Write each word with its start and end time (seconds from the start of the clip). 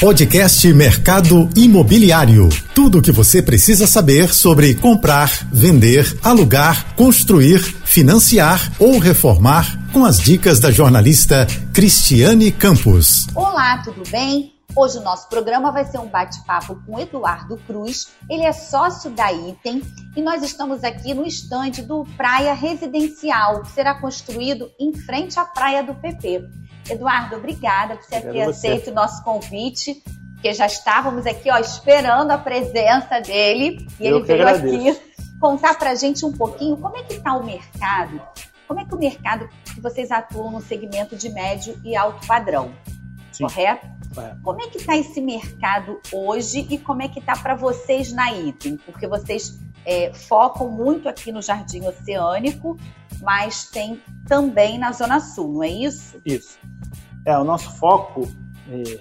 Podcast 0.00 0.70
Mercado 0.74 1.48
Imobiliário. 1.56 2.48
Tudo 2.74 2.98
o 2.98 3.02
que 3.02 3.12
você 3.12 3.40
precisa 3.40 3.86
saber 3.86 4.34
sobre 4.34 4.74
comprar, 4.74 5.30
vender, 5.52 6.18
alugar, 6.22 6.94
construir, 6.96 7.60
financiar 7.60 8.72
ou 8.78 8.98
reformar 8.98 9.92
com 9.92 10.04
as 10.04 10.18
dicas 10.18 10.58
da 10.58 10.70
jornalista 10.70 11.46
Cristiane 11.72 12.50
Campos. 12.50 13.28
Olá, 13.34 13.82
tudo 13.82 14.02
bem? 14.10 14.52
Hoje 14.76 14.98
o 14.98 15.02
nosso 15.02 15.28
programa 15.28 15.70
vai 15.70 15.84
ser 15.84 15.98
um 15.98 16.08
bate-papo 16.08 16.76
com 16.84 16.98
Eduardo 16.98 17.56
Cruz. 17.58 18.08
Ele 18.28 18.42
é 18.42 18.52
sócio 18.52 19.08
da 19.10 19.32
Item 19.32 19.80
e 20.16 20.20
nós 20.20 20.42
estamos 20.42 20.82
aqui 20.82 21.14
no 21.14 21.24
estande 21.24 21.80
do 21.82 22.04
Praia 22.16 22.52
Residencial, 22.52 23.62
que 23.62 23.70
será 23.70 23.94
construído 23.94 24.68
em 24.80 24.92
frente 24.92 25.38
à 25.38 25.44
Praia 25.44 25.84
do 25.84 25.94
PP. 25.94 26.42
Eduardo, 26.88 27.36
obrigada 27.36 27.96
por 27.96 28.04
você 28.04 28.20
ter 28.20 28.42
aceito 28.42 28.90
o 28.90 28.94
nosso 28.94 29.22
convite, 29.22 30.02
porque 30.34 30.52
já 30.52 30.66
estávamos 30.66 31.26
aqui 31.26 31.50
ó, 31.50 31.58
esperando 31.58 32.30
a 32.30 32.38
presença 32.38 33.20
dele 33.20 33.86
e 33.98 34.06
Eu 34.06 34.18
ele 34.18 34.26
veio 34.26 34.48
agradeço. 34.48 34.90
aqui 34.90 35.14
contar 35.40 35.78
para 35.78 35.90
a 35.90 35.94
gente 35.94 36.24
um 36.24 36.32
pouquinho 36.32 36.76
como 36.76 36.96
é 36.96 37.02
que 37.02 37.14
está 37.14 37.34
o 37.34 37.44
mercado, 37.44 38.20
como 38.66 38.80
é 38.80 38.84
que 38.84 38.94
o 38.94 38.98
mercado 38.98 39.48
que 39.74 39.80
vocês 39.80 40.10
atuam 40.10 40.50
no 40.50 40.60
segmento 40.60 41.16
de 41.16 41.28
médio 41.28 41.78
e 41.84 41.96
alto 41.96 42.26
padrão, 42.26 42.72
Sim. 43.32 43.44
correto? 43.44 43.86
É. 44.16 44.36
Como 44.42 44.62
é 44.62 44.68
que 44.68 44.78
está 44.78 44.96
esse 44.96 45.20
mercado 45.20 46.00
hoje 46.12 46.66
e 46.70 46.78
como 46.78 47.02
é 47.02 47.08
que 47.08 47.18
está 47.18 47.36
para 47.36 47.54
vocês 47.54 48.12
na 48.12 48.32
Item? 48.32 48.76
Porque 48.76 49.08
vocês 49.08 49.58
é, 49.84 50.12
focam 50.14 50.70
muito 50.70 51.08
aqui 51.08 51.32
no 51.32 51.42
Jardim 51.42 51.84
Oceânico, 51.86 52.78
mas 53.20 53.66
tem 53.66 54.00
também 54.26 54.78
na 54.78 54.92
Zona 54.92 55.20
Sul, 55.20 55.52
não 55.54 55.62
é 55.62 55.68
isso? 55.68 56.20
Isso. 56.24 56.58
É, 57.26 57.36
o 57.38 57.44
nosso 57.44 57.70
foco, 57.78 58.28
é, 58.70 59.00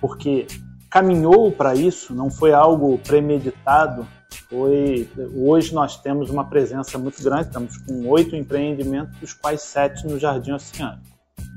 porque 0.00 0.46
caminhou 0.90 1.50
para 1.52 1.74
isso, 1.74 2.14
não 2.14 2.30
foi 2.30 2.52
algo 2.52 2.98
premeditado. 2.98 4.06
Foi, 4.48 5.08
hoje 5.34 5.74
nós 5.74 6.00
temos 6.00 6.30
uma 6.30 6.44
presença 6.44 6.96
muito 6.98 7.22
grande, 7.22 7.48
estamos 7.48 7.76
com 7.78 8.06
oito 8.08 8.34
empreendimentos, 8.34 9.14
dos 9.18 9.32
quais 9.34 9.60
sete 9.60 10.06
no 10.06 10.18
Jardim 10.18 10.52
Oceânico, 10.52 11.02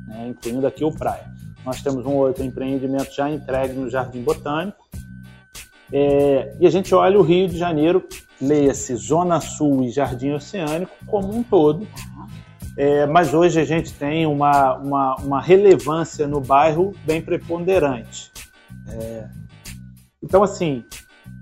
né, 0.08 0.28
incluindo 0.28 0.68
aqui 0.68 0.84
o 0.84 0.92
Praia. 0.92 1.26
Nós 1.66 1.82
temos 1.82 2.06
um 2.06 2.16
outro 2.16 2.44
empreendimento 2.44 3.14
já 3.14 3.30
entregue 3.30 3.74
no 3.74 3.90
Jardim 3.90 4.24
Botânico. 4.24 4.90
É, 5.94 6.56
e 6.60 6.66
a 6.66 6.70
gente 6.70 6.94
olha 6.96 7.20
o 7.20 7.22
Rio 7.22 7.48
de 7.48 7.58
Janeiro, 7.58 8.04
leia-se 8.42 8.96
Zona 8.96 9.40
Sul 9.40 9.84
e 9.84 9.90
Jardim 9.90 10.32
Oceânico, 10.32 10.92
como 11.06 11.34
um 11.34 11.44
todo. 11.44 11.88
É, 12.78 13.06
mas 13.06 13.34
hoje 13.34 13.60
a 13.60 13.66
gente 13.66 13.94
tem 13.94 14.26
uma, 14.26 14.76
uma, 14.78 15.16
uma 15.16 15.42
relevância 15.42 16.28
no 16.28 16.40
bairro 16.40 16.94
bem 17.06 17.22
preponderante. 17.22 18.32
É, 18.88 19.28
então, 20.24 20.44
assim, 20.44 20.86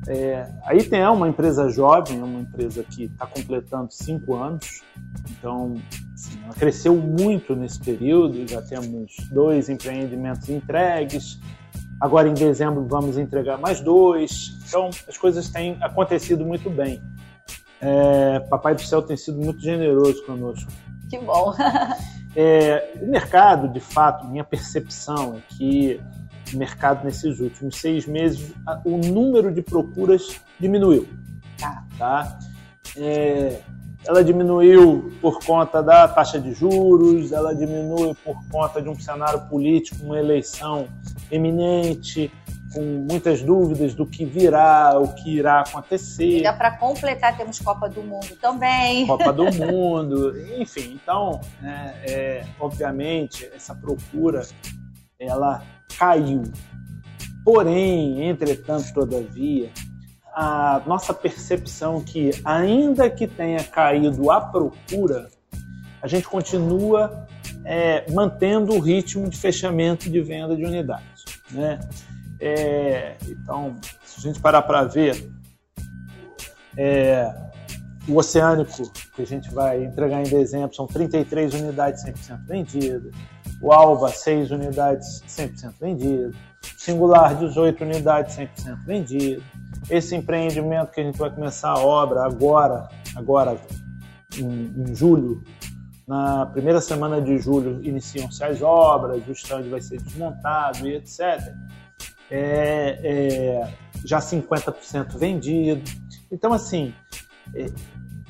é, 0.08 0.48
aí 0.66 0.84
tem 0.84 1.06
uma 1.08 1.28
empresa 1.28 1.70
jovem, 1.70 2.20
é 2.20 2.24
uma 2.24 2.40
empresa 2.40 2.84
que 2.84 3.04
está 3.04 3.28
completando 3.28 3.92
cinco 3.92 4.36
anos, 4.36 4.82
então 5.32 5.76
assim, 6.14 6.40
ela 6.44 6.54
cresceu 6.54 6.96
muito 6.96 7.56
nesse 7.56 7.80
período, 7.80 8.48
já 8.48 8.62
temos 8.62 9.16
dois 9.32 9.70
empreendimentos 9.70 10.50
entregues, 10.50 11.40
agora 12.00 12.30
em 12.30 12.34
dezembro 12.34 12.88
vamos 12.88 13.18
entregar 13.18 13.58
mais 13.58 13.82
dois, 13.82 14.58
então 14.68 14.90
as 15.08 15.18
coisas 15.18 15.50
têm 15.50 15.78
acontecido 15.82 16.46
muito 16.46 16.70
bem. 16.70 17.02
É, 17.82 18.40
Papai 18.50 18.76
do 18.76 18.82
Céu 18.82 19.02
tem 19.02 19.16
sido 19.16 19.38
muito 19.38 19.62
generoso 19.62 20.26
conosco. 20.26 20.72
Que 21.10 21.18
bom. 21.18 21.54
É, 22.36 22.94
o 23.02 23.08
mercado, 23.08 23.68
de 23.68 23.80
fato, 23.80 24.28
minha 24.28 24.44
percepção 24.44 25.38
é 25.38 25.56
que 25.56 26.00
o 26.54 26.58
mercado 26.58 27.04
nesses 27.04 27.40
últimos 27.40 27.78
seis 27.78 28.06
meses, 28.06 28.54
o 28.86 28.98
número 28.98 29.52
de 29.52 29.64
procuras 29.64 30.40
diminuiu. 30.60 31.08
Tá. 31.58 31.84
Tá? 31.98 32.40
É, 32.96 33.62
ela 34.06 34.24
diminuiu 34.24 35.12
por 35.22 35.40
conta 35.44 35.84
da 35.84 36.08
taxa 36.08 36.40
de 36.40 36.54
juros, 36.54 37.32
ela 37.32 37.54
diminui 37.54 38.16
por 38.24 38.38
conta 38.50 38.82
de 38.82 38.90
um 38.90 38.98
cenário 38.98 39.42
político, 39.50 40.06
uma 40.06 40.18
eleição 40.18 40.88
eminente, 41.32 42.32
com 42.74 42.82
muitas 43.10 43.42
dúvidas 43.42 43.94
do 43.94 44.06
que 44.06 44.26
virá, 44.26 44.98
o 45.00 45.14
que 45.14 45.38
irá 45.38 45.62
acontecer. 45.62 46.42
Já 46.42 46.54
para 46.54 46.78
completar, 46.78 47.36
temos 47.36 47.60
Copa 47.60 47.90
do 47.90 48.02
Mundo 48.04 48.36
também. 48.42 49.08
Copa 49.08 49.34
do 49.34 49.46
Mundo, 49.54 50.34
enfim. 50.60 51.00
Então, 51.02 51.42
né, 51.62 51.96
é, 52.08 52.46
obviamente, 52.60 53.50
essa 53.54 53.74
procura 53.74 54.44
ela 55.20 55.64
caiu. 55.98 56.44
Porém, 57.44 58.28
entretanto, 58.28 58.94
todavia, 58.94 59.70
a 60.34 60.82
nossa 60.86 61.14
percepção 61.14 62.02
que, 62.02 62.32
ainda 62.46 63.10
que 63.10 63.28
tenha 63.28 63.64
caído 63.64 64.32
a 64.32 64.40
procura, 64.40 65.28
a 66.02 66.08
gente 66.08 66.28
continua 66.28 67.28
é, 67.66 68.10
mantendo 68.12 68.74
o 68.74 68.80
ritmo 68.80 69.28
de 69.28 69.38
fechamento 69.38 70.10
de 70.10 70.22
venda 70.22 70.56
de 70.56 70.64
unidades. 70.64 71.26
Né? 71.52 71.80
É, 72.40 73.18
então, 73.28 73.76
se 74.04 74.20
a 74.20 74.22
gente 74.22 74.40
parar 74.40 74.62
para 74.62 74.84
ver, 74.84 75.30
é, 76.78 77.32
o 78.08 78.18
Oceânico, 78.18 78.92
que 79.16 79.22
a 79.22 79.26
gente 79.26 79.54
vai 79.54 79.84
entregar 79.84 80.22
em 80.22 80.30
dezembro, 80.30 80.76
são 80.76 80.88
33 80.88 81.54
unidades 81.54 82.04
100% 82.04 82.46
vendidas. 82.46 83.14
O 83.62 83.74
Alva, 83.74 84.10
6 84.10 84.52
unidades 84.52 85.22
100% 85.28 85.74
vendidas. 85.80 86.34
O 86.34 86.80
Singular, 86.80 87.36
18 87.36 87.84
unidades 87.84 88.36
100% 88.36 88.86
vendidas. 88.86 89.44
Esse 89.90 90.16
empreendimento 90.16 90.92
que 90.92 91.02
a 91.02 91.04
gente 91.04 91.18
vai 91.18 91.30
começar 91.30 91.72
a 91.72 91.80
obra 91.80 92.26
agora, 92.26 92.88
agora 93.16 93.58
em, 94.38 94.74
em 94.78 94.96
julho, 94.96 95.44
na 96.08 96.46
primeira 96.48 96.82
semana 96.82 97.22
de 97.22 97.38
julho 97.38 97.84
iniciam-se 97.84 98.44
as 98.44 98.62
obras, 98.62 99.22
o 99.28 99.32
stand 99.32 99.70
vai 99.70 99.82
ser 99.82 100.02
desmontado 100.02 100.88
e 100.88 100.96
etc. 100.96 101.54
É, 102.32 103.00
é, 103.04 103.74
já 104.06 104.20
50% 104.20 105.18
vendido. 105.18 105.82
Então, 106.32 106.54
assim, 106.54 106.94
é, 107.56 107.66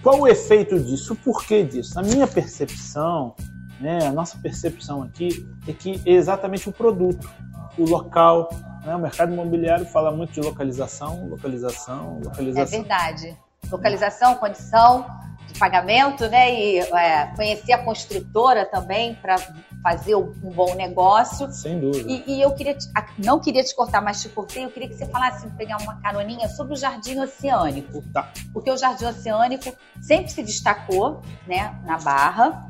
qual 0.02 0.22
o 0.22 0.28
efeito 0.28 0.80
disso? 0.80 1.14
O 1.14 1.16
porquê 1.16 1.64
disso? 1.64 1.96
Na 1.96 2.02
minha 2.02 2.28
percepção, 2.28 3.36
né, 3.80 4.06
a 4.06 4.12
nossa 4.12 4.38
percepção 4.38 5.04
aqui 5.04 5.48
é 5.68 5.74
que 5.74 6.02
é 6.06 6.12
exatamente 6.12 6.70
o 6.70 6.72
produto, 6.72 7.30
o 7.78 7.86
local. 7.86 8.50
Né, 8.86 8.96
o 8.96 9.00
mercado 9.00 9.34
imobiliário 9.34 9.86
fala 9.86 10.12
muito 10.12 10.32
de 10.34 10.42
localização, 10.42 11.28
localização, 11.28 12.20
É 12.22 12.26
localização. 12.26 12.80
verdade. 12.80 13.38
Localização, 13.70 14.36
condição 14.36 15.06
de 15.52 15.60
pagamento, 15.60 16.28
né? 16.28 16.54
E 16.54 16.80
é, 16.80 17.26
conhecer 17.36 17.74
a 17.74 17.78
construtora 17.84 18.66
também 18.66 19.16
para 19.16 19.36
fazer 19.82 20.16
um 20.16 20.32
bom 20.54 20.76
negócio. 20.76 21.52
Sem 21.52 21.80
dúvida. 21.80 22.10
E, 22.10 22.24
e 22.28 22.42
eu 22.42 22.52
queria, 22.54 22.76
te- 22.76 22.88
não 23.18 23.40
queria 23.40 23.64
te 23.64 23.76
cortar, 23.76 24.02
mas 24.02 24.22
te 24.22 24.30
cortei. 24.30 24.66
Eu 24.66 24.70
queria 24.72 24.88
que 24.90 24.96
você 24.96 25.06
falasse, 25.06 25.48
pegar 25.52 25.78
uma 25.82 25.96
caroninha 26.02 26.48
sobre 26.50 26.74
o 26.74 26.76
Jardim 26.78 27.20
Oceânico. 27.20 28.04
Tá. 28.14 28.30
Porque 28.54 28.70
o 28.72 28.78
Jardim 28.78 29.06
Oceânico 29.06 29.74
sempre 30.02 30.30
se 30.32 30.44
destacou, 30.44 31.22
né, 31.48 31.76
na 31.86 31.98
Barra, 31.98 32.70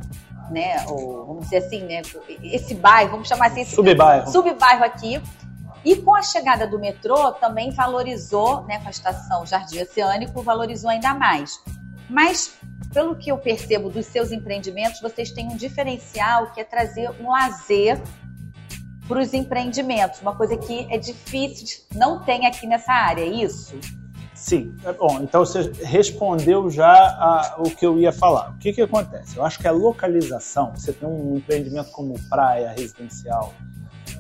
né, 0.52 0.84
ou 0.88 1.26
vamos 1.26 1.44
dizer 1.46 1.58
assim, 1.58 1.84
né, 1.84 2.02
esse 2.44 2.74
bairro, 2.76 3.12
vamos 3.12 3.28
chamar 3.28 3.48
assim, 3.48 3.62
esse 3.62 3.76
Subbairro. 3.76 4.32
subbairro 4.32 4.84
aqui. 4.84 5.22
E 5.86 5.96
com 5.96 6.14
a 6.14 6.22
chegada 6.22 6.68
do 6.68 6.78
metrô, 6.78 7.32
também 7.32 7.72
valorizou, 7.72 8.64
né, 8.66 8.80
com 8.80 8.88
a 8.88 8.92
estação 8.92 9.46
Jardim 9.46 9.82
Oceânico, 9.82 10.42
valorizou 10.44 10.90
ainda 10.90 11.14
mais. 11.14 11.60
Mas, 12.10 12.58
pelo 12.94 13.16
que 13.16 13.32
eu 13.32 13.38
percebo 13.38 13.90
dos 13.90 14.06
seus 14.08 14.32
empreendimentos, 14.32 15.00
vocês 15.00 15.32
têm 15.32 15.48
um 15.48 15.56
diferencial 15.56 16.52
que 16.52 16.60
é 16.60 16.64
trazer 16.64 17.12
um 17.22 17.30
lazer 17.30 18.00
para 19.08 19.20
os 19.20 19.34
empreendimentos, 19.34 20.22
uma 20.22 20.36
coisa 20.36 20.56
que 20.58 20.88
é 20.92 20.98
difícil, 20.98 21.84
não 21.96 22.24
tem 22.24 22.46
aqui 22.46 22.68
nessa 22.68 22.92
área, 22.92 23.22
é 23.22 23.28
isso? 23.28 23.76
Sim. 24.36 24.74
É 24.86 24.94
Bom, 24.94 25.20
então 25.22 25.44
você 25.46 25.72
respondeu 25.84 26.70
já 26.70 26.92
a- 26.94 27.56
o 27.58 27.64
que 27.64 27.86
eu 27.86 28.00
ia 28.00 28.12
falar. 28.12 28.52
O 28.52 28.58
que, 28.58 28.72
que 28.72 28.82
acontece? 28.82 29.36
Eu 29.36 29.44
acho 29.44 29.60
que 29.60 29.68
a 29.68 29.72
localização, 29.72 30.72
você 30.76 30.94
tem 30.94 31.08
um 31.10 31.38
empreendimento 31.38 31.92
como 31.92 32.16
praia 32.30 32.70
residencial, 32.72 33.54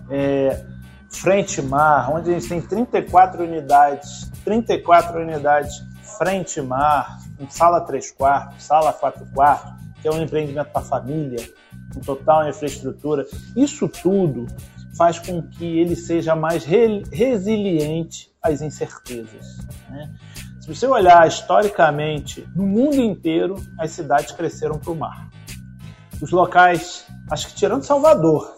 é, 0.10 0.66
frente 1.10 1.62
mar, 1.62 2.12
onde 2.12 2.32
a 2.32 2.34
gente 2.34 2.50
tem 2.50 2.62
34 2.62 3.44
unidades, 3.44 4.30
34 4.44 5.22
unidades 5.22 5.74
frente 6.20 6.62
mar, 6.62 7.18
com 7.38 7.50
sala 7.50 7.80
3 7.80 8.12
quartos, 8.12 8.64
sala 8.64 8.92
4 8.92 9.26
quartos, 9.34 9.74
que 10.02 10.08
é 10.08 10.12
um 10.12 10.22
empreendimento 10.22 10.70
para 10.70 10.82
família, 10.82 11.40
com 11.94 12.02
total 12.02 12.48
infraestrutura. 12.48 13.26
Isso 13.56 13.88
tudo 13.88 14.46
faz 14.98 15.18
com 15.18 15.42
que 15.42 15.80
ele 15.80 15.96
seja 15.96 16.36
mais 16.36 16.66
re- 16.66 17.04
resiliente 17.10 18.30
às 18.44 18.62
incertezas. 18.62 19.60
né? 19.90 20.14
Se 20.60 20.68
você 20.68 20.86
olhar 20.86 21.26
historicamente, 21.26 22.46
no 22.54 22.68
mundo 22.68 22.98
inteiro, 22.98 23.56
as 23.80 23.92
cidades 23.92 24.34
cresceram 24.34 24.78
para 24.78 24.92
o 24.92 24.96
mar. 24.96 25.30
Os 26.22 26.32
locais, 26.32 27.06
acho 27.32 27.48
que 27.48 27.56
tirando 27.56 27.84
Salvador, 27.84 28.54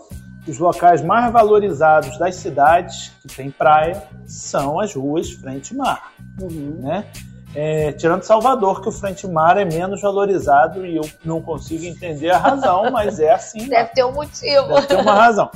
os 0.47 0.57
locais 0.57 1.03
mais 1.03 1.31
valorizados 1.31 2.17
das 2.17 2.35
cidades 2.35 3.11
que 3.21 3.27
tem 3.27 3.51
praia 3.51 4.03
são 4.25 4.79
as 4.79 4.95
ruas 4.95 5.29
frente 5.29 5.75
mar, 5.75 6.11
uhum. 6.41 6.79
né? 6.81 7.05
É, 7.53 7.91
tirando 7.91 8.23
Salvador, 8.23 8.81
que 8.81 8.87
o 8.87 8.91
frente 8.91 9.27
mar 9.27 9.57
é 9.57 9.65
menos 9.65 10.01
valorizado 10.01 10.85
e 10.85 10.95
eu 10.95 11.09
não 11.25 11.41
consigo 11.41 11.83
entender 11.83 12.29
a 12.29 12.37
razão, 12.37 12.89
mas 12.91 13.19
é 13.19 13.31
assim. 13.31 13.67
Deve 13.67 13.89
ter 13.89 14.05
um 14.05 14.13
motivo. 14.13 14.67
Deve 14.67 14.87
ter 14.87 14.95
uma 14.95 15.13
razão. 15.13 15.51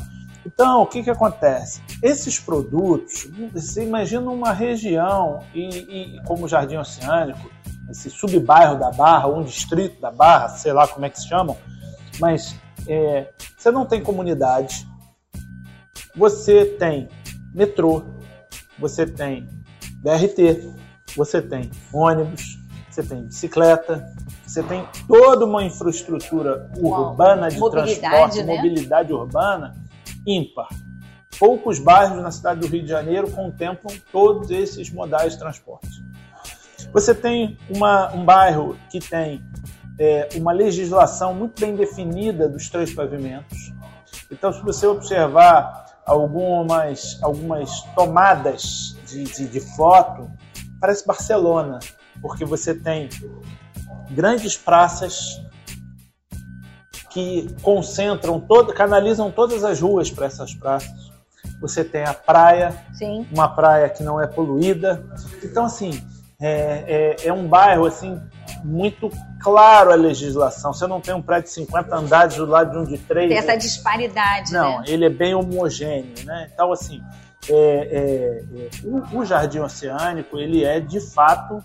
Então, 0.46 0.84
o 0.84 0.86
que, 0.86 1.02
que 1.02 1.10
acontece? 1.10 1.82
Esses 2.04 2.40
produtos, 2.40 3.28
você 3.52 3.84
imagina 3.84 4.30
uma 4.30 4.52
região, 4.52 5.40
e, 5.54 6.16
e 6.18 6.24
como 6.24 6.46
o 6.46 6.48
Jardim 6.48 6.78
Oceânico, 6.78 7.50
esse 7.90 8.10
subbairro 8.10 8.78
da 8.78 8.92
Barra, 8.92 9.28
um 9.28 9.44
distrito 9.44 10.00
da 10.00 10.12
Barra, 10.12 10.50
sei 10.50 10.72
lá 10.72 10.88
como 10.88 11.06
é 11.06 11.10
que 11.10 11.20
se 11.20 11.28
chamam, 11.28 11.58
mas 12.20 12.56
é, 12.88 13.28
você 13.58 13.72
não 13.72 13.86
tem 13.86 14.02
comunidade, 14.02 14.88
você 16.16 16.66
tem 16.66 17.10
metrô, 17.54 18.04
você 18.78 19.06
tem 19.06 19.48
BRT, 20.02 20.72
você 21.16 21.42
tem 21.42 21.70
ônibus, 21.94 22.60
você 22.90 23.04
tem 23.04 23.24
bicicleta, 23.24 24.06
você 24.46 24.64
tem 24.64 24.88
toda 25.08 25.46
uma 25.46 25.64
infraestrutura 25.64 26.70
urbana 26.78 27.50
de 27.50 27.60
transporte, 27.70 28.44
né? 28.44 28.56
mobilidade 28.56 29.12
urbana 29.12 29.76
ímpar. 30.26 30.70
Poucos 31.38 31.80
bairros 31.80 32.22
na 32.22 32.32
cidade 32.32 32.62
do 32.62 32.68
Rio 32.68 32.84
de 32.84 32.88
Janeiro 32.88 33.30
contemplam 33.30 33.94
todos 34.12 34.50
esses 34.50 34.90
modais 34.90 35.34
de 35.34 35.40
transporte. 35.40 36.04
Você 36.94 37.14
tem 37.14 37.58
uma, 37.70 38.14
um 38.14 38.24
bairro 38.24 38.78
que 38.90 39.00
tem 39.00 39.44
é, 40.00 40.30
uma 40.36 40.54
legislação 40.54 41.34
muito 41.34 41.60
bem 41.60 41.76
definida 41.76 42.48
dos 42.48 42.70
três 42.70 42.94
pavimentos. 42.94 43.74
Então, 44.32 44.54
se 44.54 44.62
você 44.62 44.88
observar 44.88 46.00
algumas, 46.06 47.22
algumas 47.22 47.82
tomadas 47.96 48.98
de, 49.06 49.24
de, 49.24 49.48
de 49.48 49.60
foto, 49.60 50.32
parece 50.86 51.08
Barcelona, 51.08 51.80
porque 52.22 52.46
você 52.46 52.76
tem 52.76 53.10
grandes 54.12 54.56
praças 54.56 55.42
que 57.10 57.48
concentram, 57.64 58.40
todo, 58.40 58.72
canalizam 58.72 59.32
todas 59.32 59.64
as 59.64 59.82
ruas 59.82 60.12
para 60.12 60.28
essas 60.28 60.54
praças. 60.54 61.12
Você 61.60 61.84
tem 61.84 62.04
a 62.04 62.14
praia, 62.14 62.86
Sim. 62.94 63.26
uma 63.32 63.48
praia 63.48 63.90
que 63.90 64.04
não 64.04 64.22
é 64.22 64.28
poluída. 64.28 65.04
Então, 65.44 65.66
assim, 65.66 66.00
é, 66.40 67.16
é, 67.24 67.28
é, 67.28 67.34
um 67.34 67.48
bairro 67.48 67.86
assim 67.86 68.22
muito 68.64 69.10
claro 69.42 69.92
a 69.92 69.96
legislação. 69.96 70.72
Você 70.72 70.86
não 70.86 71.02
tem 71.02 71.16
um 71.16 71.22
prédio 71.22 71.46
de 71.46 71.56
50 71.56 71.96
andares 71.96 72.36
do 72.36 72.46
lado 72.46 72.72
de 72.72 72.78
um 72.78 72.84
de 72.84 72.98
três. 73.00 73.30
Tem 73.30 73.38
essa 73.38 73.58
disparidade, 73.58 74.54
Não, 74.54 74.80
né? 74.80 74.86
ele 74.88 75.06
é 75.06 75.10
bem 75.10 75.34
homogêneo, 75.34 76.14
né? 76.26 76.52
Então, 76.54 76.72
assim, 76.72 77.02
é, 77.50 77.54
é, 77.54 78.44
é, 78.58 78.70
o, 78.84 79.20
o, 79.20 79.26
Jardim 79.26 79.60
Oceânico, 79.60 80.38
ele 80.38 80.64
é, 80.64 80.80
de 80.80 81.00
fato, 81.00 81.64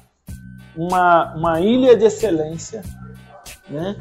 uma, 0.76 1.34
uma 1.34 1.60
ilha 1.60 1.96
de 1.96 2.04
excelência, 2.04 2.82
né? 3.68 3.96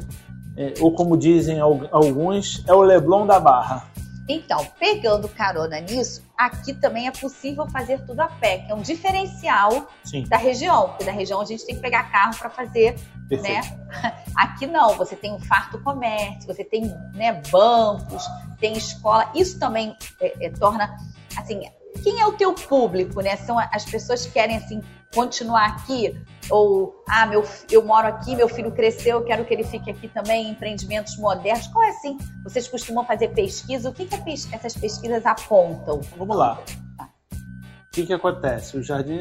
É, 0.56 0.74
ou 0.80 0.92
como 0.92 1.16
dizem 1.16 1.58
alguns, 1.60 2.62
é 2.66 2.74
o 2.74 2.82
Leblon 2.82 3.26
da 3.26 3.38
Barra. 3.38 3.88
Então, 4.28 4.64
pegando 4.78 5.28
carona 5.28 5.80
nisso, 5.80 6.22
aqui 6.38 6.72
também 6.72 7.08
é 7.08 7.10
possível 7.10 7.68
fazer 7.68 8.04
tudo 8.06 8.20
a 8.20 8.28
pé, 8.28 8.58
que 8.58 8.70
é 8.70 8.74
um 8.74 8.80
diferencial 8.80 9.90
Sim. 10.04 10.24
da 10.28 10.36
região, 10.36 10.90
porque 10.90 11.04
da 11.04 11.10
região 11.10 11.40
a 11.40 11.44
gente 11.44 11.66
tem 11.66 11.74
que 11.74 11.80
pegar 11.80 12.12
carro 12.12 12.36
para 12.38 12.48
fazer, 12.48 12.94
Perfeito. 13.28 13.68
né? 13.68 14.14
Aqui 14.36 14.68
não, 14.68 14.94
você 14.94 15.16
tem 15.16 15.32
um 15.32 15.40
farto 15.40 15.80
comércio, 15.82 16.46
você 16.46 16.62
tem 16.62 16.94
né, 17.12 17.42
bancos, 17.50 18.24
tem 18.60 18.76
escola. 18.76 19.28
Isso 19.34 19.58
também 19.58 19.96
é, 20.20 20.46
é, 20.46 20.50
torna, 20.50 20.96
assim, 21.36 21.62
quem 22.02 22.20
é 22.20 22.26
o 22.26 22.32
teu 22.32 22.54
público, 22.54 23.20
né? 23.20 23.36
São 23.36 23.58
as 23.58 23.84
pessoas 23.84 24.26
que 24.26 24.32
querem 24.32 24.56
assim 24.56 24.80
continuar 25.14 25.66
aqui 25.66 26.16
ou 26.48 27.02
ah, 27.08 27.26
meu, 27.26 27.44
eu 27.70 27.84
moro 27.84 28.06
aqui, 28.06 28.34
meu 28.36 28.48
filho 28.48 28.70
cresceu, 28.72 29.18
eu 29.18 29.24
quero 29.24 29.44
que 29.44 29.52
ele 29.52 29.64
fique 29.64 29.90
aqui 29.90 30.08
também, 30.08 30.50
empreendimentos 30.50 31.16
modernos. 31.16 31.66
Qual 31.68 31.84
é 31.84 31.90
assim? 31.90 32.16
Vocês 32.44 32.68
costumam 32.68 33.04
fazer 33.04 33.28
pesquisa? 33.28 33.90
O 33.90 33.92
que, 33.92 34.06
que 34.06 34.14
essas 34.52 34.74
pesquisas 34.74 35.24
apontam? 35.26 36.00
Vamos 36.16 36.36
lá. 36.36 36.62
O 37.00 37.92
que, 37.92 38.06
que 38.06 38.12
acontece? 38.12 38.76
O 38.76 38.82
Jardim, 38.82 39.20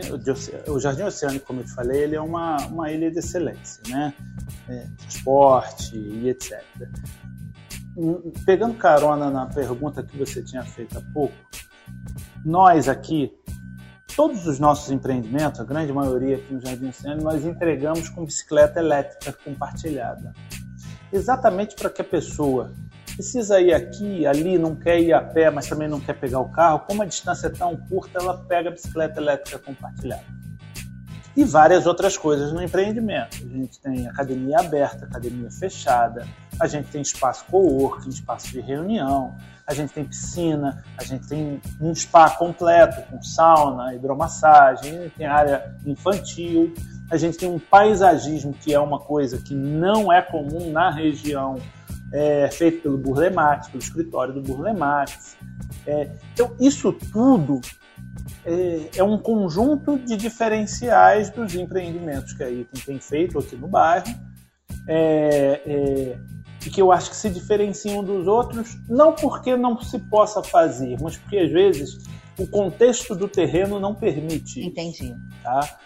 o 0.68 0.80
Jardim 0.80 1.02
Oceânico, 1.02 1.48
como 1.48 1.62
eu 1.62 1.66
te 1.66 1.74
falei, 1.74 2.04
ele 2.04 2.16
é 2.16 2.22
uma, 2.22 2.58
uma 2.68 2.92
ilha 2.92 3.10
de 3.10 3.18
excelência, 3.18 3.82
né? 3.88 4.14
É, 4.68 4.86
transporte 5.00 5.98
e 5.98 6.30
etc. 6.30 6.64
Hum, 7.98 8.32
pegando 8.46 8.76
carona 8.76 9.32
na 9.32 9.48
pergunta 9.48 10.04
que 10.04 10.16
você 10.16 10.44
tinha 10.44 10.64
feito 10.64 11.00
há 11.00 11.02
pouco, 11.14 11.34
nós 12.50 12.90
aqui 12.90 13.32
todos 14.16 14.48
os 14.48 14.60
nossos 14.60 14.90
empreendimentos, 14.92 15.62
a 15.62 15.64
grande 15.64 15.94
maioria 15.94 16.38
aqui 16.38 16.52
no 16.52 16.60
Jardim 16.60 16.90
Oceano, 16.90 17.22
nós 17.22 17.46
entregamos 17.46 18.10
com 18.10 18.26
bicicleta 18.26 18.80
elétrica 18.80 19.38
compartilhada. 19.46 20.34
Exatamente 21.14 21.76
para 21.76 21.90
que 21.90 22.02
a 22.02 22.06
pessoa 22.06 22.72
precisa 23.14 23.62
ir 23.62 23.74
aqui, 23.74 24.26
ali, 24.26 24.58
não 24.58 24.76
quer 24.76 25.00
ir 25.00 25.14
a 25.14 25.22
pé, 25.22 25.50
mas 25.52 25.68
também 25.68 25.88
não 25.88 26.00
quer 26.00 26.14
pegar 26.14 26.40
o 26.40 26.50
carro, 26.50 26.80
como 26.88 27.04
a 27.04 27.06
distância 27.06 27.48
é 27.48 27.50
tão 27.50 27.78
curta, 27.78 28.20
ela 28.20 28.38
pega 28.38 28.70
a 28.70 28.72
bicicleta 28.72 29.20
elétrica 29.20 29.60
compartilhada. 29.60 30.26
E 31.36 31.44
várias 31.44 31.86
outras 31.86 32.18
coisas 32.18 32.52
no 32.52 32.62
empreendimento. 32.62 33.38
A 33.38 33.58
gente 33.58 33.80
tem 33.80 34.08
academia 34.08 34.60
aberta, 34.60 35.06
academia 35.06 35.52
fechada, 35.52 36.28
a 36.60 36.68
gente 36.68 36.90
tem 36.90 37.02
espaço 37.02 37.46
coworking, 37.46 38.10
espaço 38.10 38.52
de 38.52 38.60
reunião, 38.60 39.36
a 39.70 39.74
gente 39.76 39.94
tem 39.94 40.04
piscina, 40.04 40.84
a 40.98 41.04
gente 41.04 41.28
tem 41.28 41.62
um 41.80 41.94
spa 41.94 42.28
completo 42.32 43.04
com 43.04 43.22
sauna, 43.22 43.94
hidromassagem, 43.94 45.12
tem 45.16 45.28
área 45.28 45.76
infantil, 45.86 46.74
a 47.12 47.18
gente 47.18 47.38
tem 47.38 47.48
um 47.48 47.60
paisagismo 47.60 48.52
que 48.52 48.74
é 48.74 48.80
uma 48.80 49.00
coisa 49.00 49.38
que 49.38 49.54
não 49.54 50.12
é 50.12 50.24
comum 50.24 50.72
na 50.72 50.90
região, 50.90 51.58
é, 52.12 52.50
feito 52.52 52.82
pelo 52.82 52.98
Burle 52.98 53.30
Marx, 53.30 53.68
pelo 53.68 53.84
escritório 53.84 54.34
do 54.34 54.42
Burle 54.42 54.74
Marx. 54.74 55.38
É, 55.86 56.10
então, 56.34 56.56
isso 56.60 56.92
tudo 56.92 57.62
é, 58.44 58.90
é, 58.98 59.04
um 59.04 59.20
conjunto 59.20 60.00
de 60.00 60.18
diferenciais 60.18 61.30
dos 61.30 61.54
empreendimentos 61.54 62.34
que 62.34 62.44
a 62.44 62.50
Item 62.50 62.82
tem 62.84 63.00
feito 63.00 63.38
aqui 63.38 63.56
no 63.56 63.68
bairro. 63.68 64.08
É, 64.88 65.62
é, 65.64 66.18
e 66.66 66.70
que 66.70 66.82
eu 66.82 66.92
acho 66.92 67.10
que 67.10 67.16
se 67.16 67.30
diferenciam 67.30 68.04
dos 68.04 68.28
outros, 68.28 68.78
não 68.88 69.14
porque 69.14 69.56
não 69.56 69.80
se 69.82 69.98
possa 69.98 70.44
fazer, 70.44 70.98
mas 71.02 71.18
porque 71.18 71.38
às 71.38 71.52
vezes 71.52 71.98
o 72.38 72.48
contexto 72.48 73.16
do 73.16 73.28
terreno 73.28 73.80
não 73.80 73.94
permite. 73.94 74.66
Entendi. 74.66 75.16
Tá? 75.44 75.78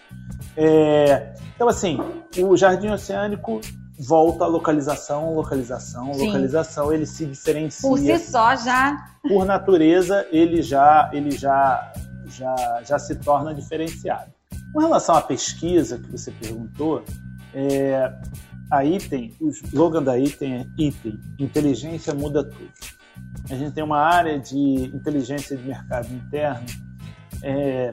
É, 0.56 1.34
então, 1.54 1.68
assim, 1.68 1.98
o 2.38 2.56
Jardim 2.56 2.88
Oceânico 2.88 3.60
volta 3.98 4.44
à 4.44 4.46
localização, 4.46 5.34
localização, 5.34 6.12
Sim. 6.14 6.26
localização, 6.26 6.92
ele 6.92 7.06
se 7.06 7.26
diferencia. 7.26 7.88
Por 7.88 7.98
si 7.98 8.18
só 8.18 8.56
já. 8.56 8.96
Por 9.22 9.44
natureza, 9.44 10.26
ele 10.30 10.62
já, 10.62 11.10
ele 11.12 11.30
já, 11.32 11.92
já, 12.26 12.82
já 12.84 12.98
se 12.98 13.14
torna 13.16 13.54
diferenciado. 13.54 14.32
Com 14.72 14.80
relação 14.80 15.14
à 15.14 15.22
pesquisa 15.22 15.98
que 15.98 16.10
você 16.10 16.32
perguntou, 16.32 17.02
é, 17.54 18.12
a 18.76 18.84
Item, 18.84 19.34
o 19.40 19.48
slogan 19.50 20.02
da 20.02 20.18
Item 20.18 20.54
é 20.54 20.66
Item, 20.78 21.18
inteligência 21.38 22.14
muda 22.14 22.44
tudo. 22.44 22.70
A 23.50 23.54
gente 23.54 23.72
tem 23.72 23.84
uma 23.84 24.00
área 24.00 24.38
de 24.38 24.56
inteligência 24.94 25.56
de 25.56 25.62
mercado 25.62 26.12
interno 26.12 26.66
é, 27.44 27.92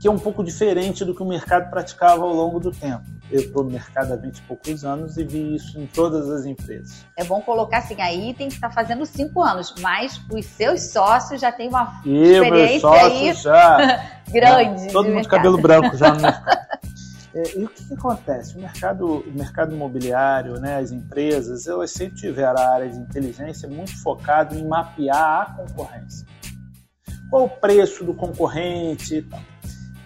que 0.00 0.06
é 0.06 0.10
um 0.10 0.18
pouco 0.18 0.44
diferente 0.44 1.04
do 1.04 1.14
que 1.14 1.22
o 1.22 1.26
mercado 1.26 1.68
praticava 1.70 2.22
ao 2.22 2.32
longo 2.32 2.60
do 2.60 2.70
tempo. 2.70 3.02
Eu 3.30 3.40
estou 3.40 3.64
no 3.64 3.70
mercado 3.70 4.12
há 4.12 4.16
20 4.16 4.36
e 4.36 4.42
poucos 4.42 4.84
anos 4.84 5.16
e 5.16 5.24
vi 5.24 5.56
isso 5.56 5.80
em 5.80 5.86
todas 5.86 6.30
as 6.30 6.44
empresas. 6.46 7.04
É 7.16 7.24
bom 7.24 7.40
colocar 7.40 7.78
assim, 7.78 8.00
a 8.00 8.12
Item 8.12 8.46
está 8.46 8.70
fazendo 8.70 9.04
cinco 9.04 9.42
anos, 9.42 9.74
mas 9.80 10.20
os 10.30 10.46
seus 10.46 10.92
sócios 10.92 11.40
já 11.40 11.50
têm 11.50 11.68
uma 11.68 12.00
e 12.04 12.34
experiência 12.34 12.90
aí 12.90 13.32
já, 13.32 14.04
grande. 14.30 14.92
todo 14.92 15.08
mundo 15.08 15.22
de 15.22 15.28
cabelo 15.28 15.60
branco 15.60 15.96
já 15.96 16.14
no 16.14 16.20
mercado. 16.20 16.62
É, 17.34 17.58
e 17.58 17.64
o 17.64 17.68
que, 17.68 17.84
que, 17.84 17.94
acontece? 17.94 18.56
O 18.56 18.60
mercado, 18.60 19.20
o 19.20 19.32
mercado 19.32 19.74
imobiliário, 19.74 20.60
né, 20.60 20.76
as 20.76 20.92
empresas, 20.92 21.66
elas 21.66 21.90
sempre 21.90 22.16
tiveram 22.16 22.60
a 22.60 22.68
área 22.68 22.88
de 22.90 22.98
inteligência 22.98 23.68
muito 23.68 24.00
focado 24.02 24.54
em 24.54 24.66
mapear 24.66 25.42
a 25.42 25.46
concorrência. 25.56 26.26
Qual 27.30 27.44
o 27.44 27.48
preço 27.48 28.04
do 28.04 28.12
concorrente 28.12 29.16
e 29.16 29.22
tal. 29.22 29.40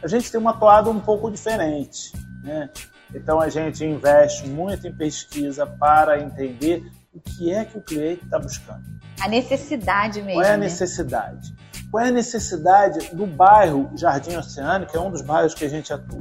A 0.03 0.07
gente 0.07 0.31
tem 0.31 0.41
uma 0.41 0.53
toada 0.53 0.89
um 0.89 1.01
pouco 1.01 1.29
diferente. 1.29 2.13
Né? 2.45 2.71
Então 3.13 3.41
a 3.41 3.49
gente 3.49 3.85
investe 3.85 4.47
muito 4.47 4.87
em 4.87 4.95
pesquisa 4.95 5.67
para 5.67 6.21
entender 6.21 6.85
o 7.13 7.21
que 7.21 7.53
é 7.53 7.65
que 7.65 7.77
o 7.77 7.81
cliente 7.81 8.25
está 8.25 8.39
buscando. 8.39 8.85
A 9.21 9.29
necessidade 9.29 10.23
mesmo. 10.23 10.41
Qual 10.41 10.45
é 10.45 10.55
a 10.55 10.57
né? 10.57 10.65
necessidade? 10.67 11.55
Qual 11.91 12.05
é 12.05 12.09
a 12.09 12.13
necessidade 12.13 13.15
do 13.17 13.27
bairro 13.27 13.91
Jardim 13.97 14.37
Oceânico, 14.37 14.93
que 14.93 14.97
é 14.97 15.01
um 15.01 15.11
dos 15.11 15.23
bairros 15.23 15.55
que 15.55 15.65
a 15.65 15.69
gente 15.69 15.93
atua? 15.93 16.21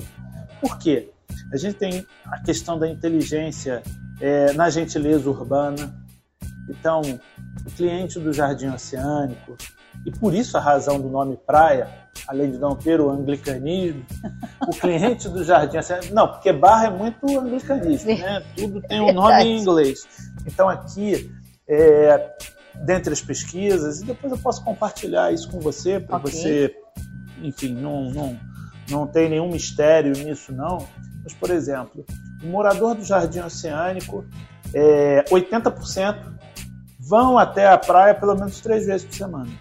Por 0.62 0.78
quê? 0.78 1.10
A 1.52 1.58
gente 1.58 1.76
tem 1.76 2.06
a 2.26 2.40
questão 2.42 2.78
da 2.78 2.88
inteligência 2.88 3.84
é, 4.20 4.54
na 4.54 4.70
gentileza 4.70 5.30
urbana. 5.30 5.96
Então, 6.70 7.02
o 7.66 7.72
cliente 7.72 8.20
do 8.20 8.34
Jardim 8.34 8.70
Oceânico, 8.70 9.56
e 10.06 10.12
por 10.12 10.34
isso 10.34 10.58
a 10.58 10.60
razão 10.60 11.00
do 11.00 11.10
nome 11.10 11.38
praia, 11.38 11.88
além 12.28 12.52
de 12.52 12.58
não 12.58 12.76
ter 12.76 13.00
o 13.00 13.10
anglicanismo, 13.10 14.04
o 14.68 14.72
cliente 14.72 15.30
do 15.30 15.44
Jardim 15.44 15.78
Oceânico. 15.78 16.14
Não, 16.14 16.28
porque 16.28 16.52
Barra 16.52 16.88
é 16.88 16.90
muito 16.90 17.40
anglicanismo, 17.40 18.18
né? 18.18 18.44
Tudo 18.56 18.82
tem 18.82 19.02
um 19.02 19.14
nome 19.14 19.44
em 19.44 19.60
inglês. 19.60 20.08
Então 20.46 20.68
aqui, 20.68 21.32
é, 21.68 22.36
dentre 22.84 23.14
as 23.14 23.22
pesquisas, 23.22 24.02
e 24.02 24.06
depois 24.06 24.32
eu 24.32 24.40
posso 24.40 24.64
compartilhar 24.64 25.32
isso 25.32 25.50
com 25.50 25.60
você, 25.60 26.00
para 26.00 26.18
okay. 26.18 26.32
você, 26.32 26.76
enfim, 27.42 27.74
não, 27.74 28.10
não, 28.10 28.40
não 28.89 29.08
tem 29.08 29.30
nenhum 29.30 29.51
mistério 29.51 30.12
nisso, 30.12 30.54
não. 30.54 30.88
Mas, 31.24 31.34
por 31.34 31.50
exemplo, 31.50 32.06
o 32.44 32.48
morador 32.48 32.96
do 32.96 33.04
Jardim 33.04 33.39
Oceânico, 33.39 34.25
é, 34.74 35.24
80% 35.30 36.36
vão 37.00 37.38
até 37.38 37.68
a 37.68 37.77
praia 37.77 38.13
pelo 38.13 38.36
menos 38.36 38.60
três 38.62 38.86
vezes 38.86 39.06
por 39.06 39.15
semana. 39.15 39.51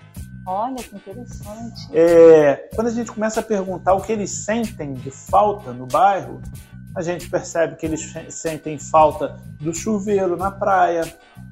Olha 0.46 0.76
que 0.76 0.94
interessante. 0.94 1.88
É, 1.92 2.68
quando 2.74 2.88
a 2.88 2.90
gente 2.90 3.10
começa 3.10 3.40
a 3.40 3.42
perguntar 3.42 3.94
o 3.94 4.02
que 4.02 4.12
eles 4.12 4.44
sentem 4.44 4.92
de 4.92 5.10
falta 5.10 5.72
no 5.72 5.86
bairro, 5.86 6.42
a 6.94 7.02
gente 7.02 7.28
percebe 7.28 7.76
que 7.76 7.86
eles 7.86 8.12
sentem 8.28 8.78
falta 8.78 9.36
do 9.60 9.74
chuveiro 9.74 10.36
na 10.36 10.50
praia 10.50 11.02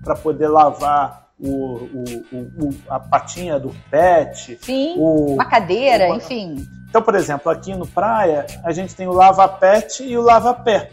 para 0.05 0.15
poder 0.15 0.49
lavar 0.49 1.22
o, 1.39 1.51
o, 1.51 2.67
o, 2.67 2.75
a 2.89 3.01
patinha 3.01 3.59
do 3.59 3.75
pet. 3.91 4.59
Sim, 4.63 4.95
uma 4.99 5.45
cadeira, 5.45 6.09
enfim. 6.09 6.67
Então, 6.89 7.03
por 7.03 7.15
exemplo, 7.15 7.51
aqui 7.51 7.75
no 7.75 7.87
praia, 7.87 8.47
a 8.63 8.73
gente 8.73 8.95
tem 8.95 9.07
o 9.07 9.13
lava-pet 9.13 10.03
e 10.03 10.17
o 10.17 10.23
lava-pé. 10.23 10.91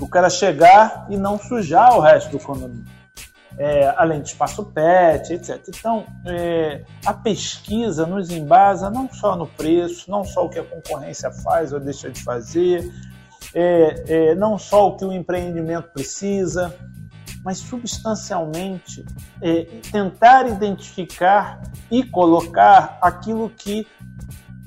O 0.00 0.08
cara 0.08 0.28
chegar 0.28 1.06
e 1.08 1.16
não 1.16 1.38
sujar 1.38 1.96
o 1.96 2.00
resto 2.00 2.30
do 2.30 2.38
condomínio 2.38 3.02
é, 3.58 3.92
além 3.96 4.20
de 4.20 4.28
espaço 4.28 4.64
pet, 4.64 5.32
etc. 5.32 5.60
Então, 5.68 6.04
é, 6.26 6.82
a 7.04 7.12
pesquisa 7.12 8.06
nos 8.06 8.30
embasa 8.30 8.90
não 8.90 9.12
só 9.12 9.36
no 9.36 9.46
preço, 9.46 10.10
não 10.10 10.24
só 10.24 10.46
o 10.46 10.48
que 10.48 10.58
a 10.58 10.64
concorrência 10.64 11.30
faz 11.30 11.72
ou 11.72 11.80
deixa 11.80 12.10
de 12.10 12.22
fazer, 12.22 12.90
é, 13.54 14.04
é 14.30 14.34
não 14.34 14.58
só 14.58 14.88
o 14.88 14.96
que 14.96 15.04
o 15.04 15.12
empreendimento 15.12 15.88
precisa, 15.92 16.74
mas 17.44 17.58
substancialmente 17.58 19.04
é, 19.40 19.64
tentar 19.90 20.48
identificar 20.48 21.62
e 21.90 22.04
colocar 22.04 22.98
aquilo 23.00 23.50
que 23.50 23.86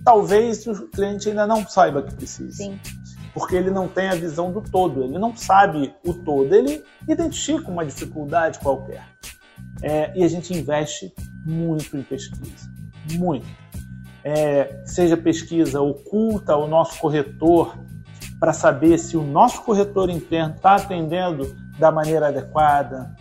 talvez 0.04 0.66
o 0.68 0.88
cliente 0.88 1.30
ainda 1.30 1.48
não 1.48 1.68
saiba 1.68 2.04
que 2.04 2.14
precisa. 2.14 2.52
Sim 2.52 2.80
porque 3.36 3.54
ele 3.54 3.70
não 3.70 3.86
tem 3.90 4.08
a 4.08 4.16
visão 4.16 4.50
do 4.50 4.62
todo, 4.62 5.04
ele 5.04 5.20
não 5.20 5.36
sabe 5.36 5.94
o 6.08 6.14
todo, 6.14 6.56
ele 6.56 6.82
identifica 7.06 7.70
uma 7.70 7.86
dificuldade 7.86 8.60
qualquer. 8.60 9.04
É, 9.84 10.18
e 10.18 10.24
a 10.24 10.28
gente 10.30 10.54
investe 10.54 11.14
muito 11.46 11.98
em 11.98 12.02
pesquisa, 12.02 12.72
muito. 13.12 13.46
É, 14.24 14.82
seja 14.86 15.18
pesquisa 15.18 15.82
oculta 15.82 16.54
ao 16.54 16.66
nosso 16.66 16.98
corretor 16.98 17.78
para 18.40 18.54
saber 18.54 18.98
se 18.98 19.18
o 19.18 19.22
nosso 19.22 19.62
corretor 19.64 20.10
interno 20.10 20.56
está 20.56 20.76
atendendo 20.76 21.56
da 21.78 21.92
maneira 21.92 22.28
adequada, 22.28 23.16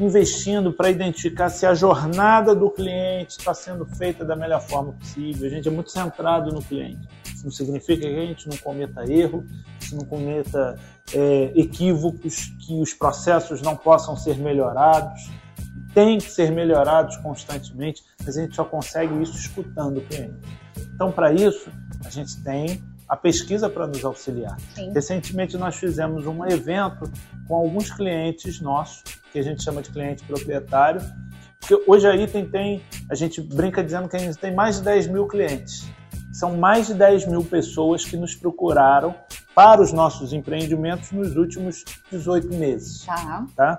investindo 0.00 0.72
para 0.72 0.90
identificar 0.90 1.48
se 1.48 1.66
a 1.66 1.74
jornada 1.74 2.54
do 2.54 2.70
cliente 2.70 3.38
está 3.38 3.52
sendo 3.52 3.84
feita 3.84 4.24
da 4.24 4.36
melhor 4.36 4.60
forma 4.60 4.92
possível. 4.92 5.46
A 5.46 5.50
gente 5.50 5.68
é 5.68 5.70
muito 5.70 5.90
centrado 5.90 6.52
no 6.52 6.62
cliente. 6.62 7.08
Isso 7.34 7.44
não 7.44 7.50
significa 7.50 8.02
que 8.02 8.16
a 8.16 8.26
gente 8.26 8.48
não 8.48 8.56
cometa 8.56 9.10
erro, 9.10 9.44
que 9.80 9.94
não 9.94 10.04
cometa 10.04 10.78
é, 11.12 11.52
equívocos, 11.56 12.52
que 12.66 12.80
os 12.80 12.94
processos 12.94 13.60
não 13.62 13.76
possam 13.76 14.16
ser 14.16 14.38
melhorados. 14.38 15.30
Tem 15.94 16.18
que 16.18 16.30
ser 16.30 16.52
melhorados 16.52 17.16
constantemente, 17.16 18.04
mas 18.24 18.36
a 18.36 18.42
gente 18.42 18.54
só 18.54 18.64
consegue 18.64 19.20
isso 19.22 19.36
escutando 19.36 19.98
o 19.98 20.00
cliente. 20.02 20.36
Então, 20.94 21.10
para 21.10 21.32
isso, 21.32 21.70
a 22.04 22.10
gente 22.10 22.40
tem 22.42 22.80
a 23.08 23.16
pesquisa 23.16 23.68
para 23.70 23.86
nos 23.86 24.04
auxiliar. 24.04 24.58
Sim. 24.74 24.92
Recentemente 24.92 25.56
nós 25.56 25.76
fizemos 25.76 26.26
um 26.26 26.44
evento 26.44 27.10
com 27.46 27.54
alguns 27.54 27.90
clientes 27.90 28.60
nossos, 28.60 29.02
que 29.32 29.38
a 29.38 29.42
gente 29.42 29.62
chama 29.62 29.80
de 29.80 29.90
cliente 29.90 30.22
proprietário, 30.24 31.00
porque 31.58 31.84
hoje 31.86 32.06
a 32.06 32.14
Item 32.14 32.48
tem, 32.48 32.82
a 33.10 33.14
gente 33.14 33.40
brinca 33.40 33.82
dizendo 33.82 34.08
que 34.08 34.16
a 34.16 34.20
gente 34.20 34.38
tem 34.38 34.54
mais 34.54 34.76
de 34.76 34.82
10 34.82 35.08
mil 35.08 35.26
clientes. 35.26 35.86
São 36.32 36.56
mais 36.56 36.86
de 36.86 36.94
10 36.94 37.26
mil 37.26 37.42
pessoas 37.42 38.04
que 38.04 38.16
nos 38.16 38.34
procuraram 38.34 39.14
para 39.54 39.82
os 39.82 39.92
nossos 39.92 40.32
empreendimentos 40.32 41.10
nos 41.10 41.36
últimos 41.36 41.84
18 42.10 42.48
meses. 42.54 43.04
Tá. 43.04 43.46
tá? 43.56 43.78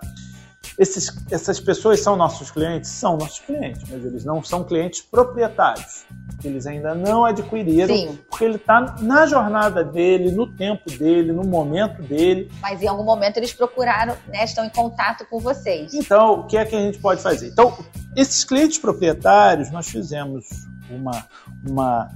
Esses, 0.80 1.14
essas 1.30 1.60
pessoas 1.60 2.00
são 2.00 2.16
nossos 2.16 2.50
clientes? 2.50 2.90
São 2.90 3.18
nossos 3.18 3.40
clientes, 3.40 3.84
mas 3.90 4.06
eles 4.06 4.24
não 4.24 4.42
são 4.42 4.64
clientes 4.64 5.02
proprietários. 5.02 6.06
Eles 6.42 6.66
ainda 6.66 6.96
não 6.96 7.26
adquiriram, 7.26 7.94
Sim. 7.94 8.18
porque 8.30 8.46
ele 8.46 8.56
está 8.56 8.96
na 9.02 9.26
jornada 9.26 9.84
dele, 9.84 10.32
no 10.32 10.48
tempo 10.48 10.90
dele, 10.90 11.34
no 11.34 11.44
momento 11.44 12.02
dele. 12.02 12.50
Mas 12.62 12.82
em 12.82 12.88
algum 12.88 13.04
momento 13.04 13.36
eles 13.36 13.52
procuraram, 13.52 14.16
né, 14.30 14.46
estão 14.46 14.64
em 14.64 14.70
contato 14.70 15.26
com 15.30 15.38
vocês. 15.38 15.94
Então, 15.94 16.40
o 16.40 16.48
que 16.48 16.56
é 16.56 16.64
que 16.64 16.74
a 16.74 16.80
gente 16.80 16.98
pode 17.00 17.22
fazer? 17.22 17.50
Então, 17.50 17.78
esses 18.16 18.46
clientes 18.46 18.78
proprietários, 18.78 19.70
nós 19.72 19.90
fizemos 19.90 20.46
uma, 20.90 21.28
uma 21.68 22.10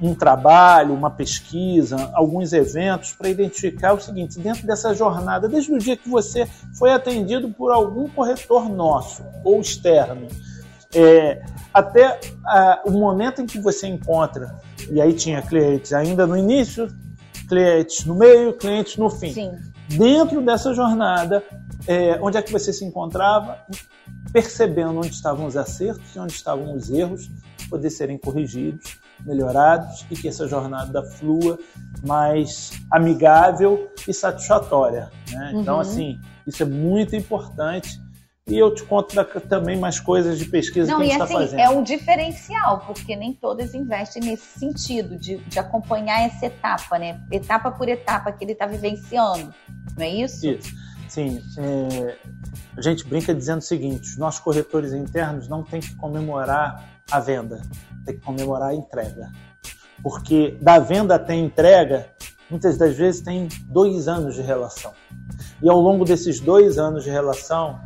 um, 0.00 0.14
trabalho, 0.14 0.94
uma 0.94 1.10
pesquisa, 1.10 2.10
alguns 2.14 2.52
eventos 2.52 3.12
para 3.12 3.28
identificar 3.28 3.92
o 3.92 4.00
seguinte: 4.00 4.38
dentro 4.38 4.66
dessa 4.66 4.94
jornada, 4.94 5.48
desde 5.48 5.72
o 5.72 5.78
dia 5.78 5.96
que 5.96 6.08
você 6.08 6.46
foi 6.78 6.92
atendido 6.92 7.48
por 7.50 7.72
algum 7.72 8.08
corretor 8.08 8.68
nosso 8.68 9.24
ou 9.42 9.60
externo, 9.60 10.28
é, 10.94 11.42
até 11.74 12.20
o 12.84 12.92
momento 12.92 13.42
em 13.42 13.46
que 13.46 13.60
você 13.60 13.88
encontra, 13.88 14.60
e 14.90 15.00
aí 15.00 15.12
tinha 15.12 15.42
clientes 15.42 15.92
ainda 15.92 16.26
no 16.26 16.36
início, 16.36 16.88
clientes 17.48 18.04
no 18.04 18.14
meio, 18.14 18.52
clientes 18.52 18.96
no 18.96 19.10
fim. 19.10 19.32
Sim. 19.32 19.52
Dentro 19.88 20.40
dessa 20.42 20.72
jornada, 20.72 21.42
é, 21.86 22.18
onde 22.20 22.36
é 22.36 22.42
que 22.42 22.52
você 22.52 22.72
se 22.72 22.84
encontrava? 22.84 23.58
Percebendo 24.32 24.98
onde 24.98 25.08
estavam 25.08 25.46
os 25.46 25.56
acertos 25.56 26.14
e 26.14 26.18
onde 26.18 26.32
estavam 26.32 26.74
os 26.74 26.90
erros, 26.90 27.30
poder 27.70 27.90
serem 27.90 28.18
corrigidos 28.18 28.98
melhorados 29.24 30.06
e 30.10 30.16
que 30.16 30.28
essa 30.28 30.46
jornada 30.46 31.02
flua 31.02 31.58
mais 32.04 32.72
amigável 32.90 33.90
e 34.06 34.14
satisfatória. 34.14 35.10
Né? 35.30 35.52
Então, 35.54 35.74
uhum. 35.74 35.80
assim, 35.80 36.20
isso 36.46 36.62
é 36.62 36.66
muito 36.66 37.14
importante. 37.16 38.00
E 38.46 38.56
eu 38.56 38.74
te 38.74 38.82
conto 38.82 39.14
também 39.46 39.78
mais 39.78 40.00
coisas 40.00 40.38
de 40.38 40.46
pesquisa 40.46 40.90
Não, 40.90 41.00
que 41.00 41.02
a 41.02 41.06
gente 41.06 41.12
está 41.12 41.24
assim, 41.24 41.34
fazendo. 41.34 41.60
É 41.60 41.68
um 41.68 41.82
diferencial, 41.82 42.80
porque 42.86 43.14
nem 43.14 43.34
todas 43.34 43.74
investem 43.74 44.22
nesse 44.22 44.58
sentido, 44.58 45.18
de, 45.18 45.36
de 45.36 45.58
acompanhar 45.58 46.22
essa 46.22 46.46
etapa, 46.46 46.98
né? 46.98 47.20
Etapa 47.30 47.70
por 47.70 47.86
etapa 47.90 48.32
que 48.32 48.42
ele 48.42 48.52
está 48.52 48.66
vivenciando. 48.66 49.52
Não 49.94 50.02
é 50.02 50.08
isso? 50.08 50.46
Isso. 50.46 50.74
Sim. 51.08 51.42
É, 51.58 52.16
a 52.76 52.80
gente 52.80 53.04
brinca 53.04 53.34
dizendo 53.34 53.58
o 53.58 53.62
seguinte: 53.62 54.10
os 54.10 54.16
nossos 54.16 54.40
corretores 54.40 54.94
internos 54.94 55.46
não 55.46 55.62
têm 55.62 55.80
que 55.80 55.94
comemorar 55.96 56.84
a 57.10 57.20
venda, 57.20 57.60
tem 58.08 58.18
que 58.18 58.24
comemorar 58.24 58.70
a 58.70 58.74
entrega. 58.74 59.30
Porque 60.02 60.56
da 60.60 60.78
venda 60.78 61.16
até 61.16 61.34
entrega, 61.34 62.06
muitas 62.50 62.78
das 62.78 62.96
vezes 62.96 63.20
tem 63.20 63.48
dois 63.66 64.08
anos 64.08 64.34
de 64.34 64.42
relação. 64.42 64.92
E 65.62 65.68
ao 65.68 65.78
longo 65.78 66.04
desses 66.04 66.40
dois 66.40 66.78
anos 66.78 67.04
de 67.04 67.10
relação, 67.10 67.78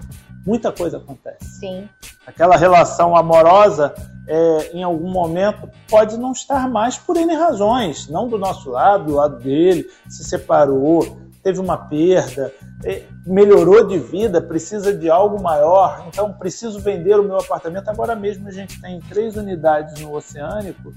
muita 0.46 0.70
coisa 0.70 0.98
acontece. 0.98 1.44
Sim. 1.58 1.88
Aquela 2.26 2.56
relação 2.56 3.16
amorosa, 3.16 3.94
é, 4.28 4.70
em 4.72 4.82
algum 4.82 5.10
momento, 5.10 5.68
pode 5.88 6.16
não 6.16 6.32
estar 6.32 6.68
mais 6.68 6.96
por 6.96 7.16
N 7.16 7.34
razões, 7.34 8.08
não 8.08 8.28
do 8.28 8.38
nosso 8.38 8.70
lado, 8.70 9.06
do 9.06 9.14
lado 9.14 9.38
dele, 9.38 9.88
se 10.08 10.22
separou, 10.22 11.18
teve 11.42 11.58
uma 11.58 11.76
perda, 11.76 12.52
é, 12.84 13.02
melhorou 13.26 13.86
de 13.86 13.98
vida, 13.98 14.40
precisa 14.40 14.94
de 14.94 15.10
algo 15.10 15.42
maior, 15.42 16.06
então 16.08 16.32
preciso 16.32 16.78
vender 16.78 17.18
o 17.18 17.24
meu 17.24 17.38
apartamento. 17.38 17.88
Agora 17.88 18.14
mesmo 18.14 18.48
a 18.48 18.52
gente 18.52 18.80
tem 18.80 19.00
três 19.00 19.36
unidades 19.36 20.00
no 20.00 20.14
Oceânico 20.14 20.94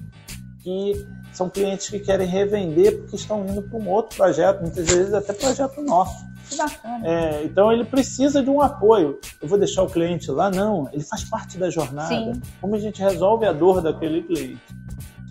que 0.60 1.08
são 1.32 1.50
clientes 1.50 1.90
que 1.90 2.00
querem 2.00 2.28
revender 2.28 2.98
porque 3.00 3.16
estão 3.16 3.46
indo 3.46 3.62
para 3.62 3.78
um 3.78 3.90
outro 3.90 4.16
projeto, 4.16 4.62
muitas 4.62 4.86
vezes 4.88 5.14
até 5.14 5.34
projeto 5.34 5.82
nosso. 5.82 6.26
Que 6.50 6.58
bacana. 6.58 7.08
É, 7.08 7.44
então 7.44 7.72
ele 7.72 7.84
precisa 7.84 8.42
de 8.42 8.50
um 8.50 8.62
apoio. 8.62 9.20
Eu 9.42 9.48
vou 9.48 9.58
deixar 9.58 9.84
o 9.84 9.90
cliente 9.90 10.30
lá? 10.30 10.50
Não, 10.50 10.88
ele 10.94 11.04
faz 11.04 11.24
parte 11.24 11.58
da 11.58 11.70
jornada. 11.70 12.08
Sim. 12.08 12.42
Como 12.62 12.76
a 12.76 12.80
gente 12.80 13.02
resolve 13.02 13.46
a 13.46 13.52
dor 13.52 13.82
daquele 13.82 14.22
cliente? 14.22 14.62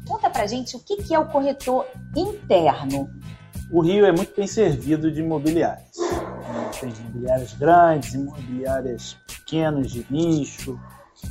Conta 0.06 0.28
pra 0.28 0.46
gente 0.46 0.76
o 0.76 0.80
que 0.80 1.14
é 1.14 1.18
o 1.18 1.26
corretor 1.26 1.86
interno 2.16 3.10
o 3.70 3.80
Rio 3.80 4.06
é 4.06 4.12
muito 4.12 4.34
bem 4.36 4.46
servido 4.46 5.10
de 5.10 5.20
imobiliárias. 5.20 5.96
Tem 6.80 6.90
imobiliárias 6.90 7.54
grandes, 7.54 8.14
imobiliárias 8.14 9.16
pequenas, 9.26 9.90
de 9.90 10.06
nicho. 10.10 10.78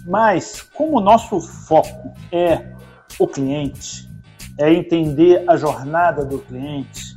Mas, 0.06 0.62
como 0.62 0.98
o 0.98 1.02
nosso 1.02 1.40
foco 1.40 2.14
é 2.32 2.74
o 3.20 3.28
cliente, 3.28 4.10
é 4.58 4.74
entender 4.74 5.44
a 5.48 5.56
jornada 5.56 6.26
do 6.26 6.40
cliente, 6.40 7.14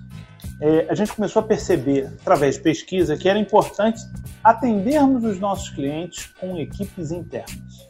é, 0.61 0.87
a 0.89 0.95
gente 0.95 1.13
começou 1.13 1.41
a 1.41 1.45
perceber, 1.45 2.07
através 2.21 2.57
de 2.57 2.63
pesquisa, 2.63 3.17
que 3.17 3.29
era 3.29 3.39
importante 3.39 4.01
atendermos 4.43 5.25
os 5.25 5.39
nossos 5.39 5.71
clientes 5.71 6.27
com 6.41 6.57
equipes 6.59 7.11
internas. 7.11 7.87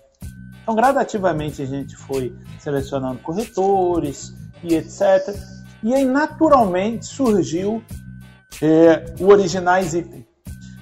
Então, 0.62 0.74
gradativamente 0.74 1.62
a 1.62 1.66
gente 1.66 1.94
foi 1.94 2.34
selecionando 2.58 3.20
corretores 3.20 4.34
e 4.64 4.74
etc. 4.74 5.55
E 5.86 5.94
aí, 5.94 6.04
naturalmente, 6.04 7.06
surgiu 7.06 7.80
é, 8.60 9.04
o 9.20 9.28
Originais 9.28 9.94
Item. 9.94 10.26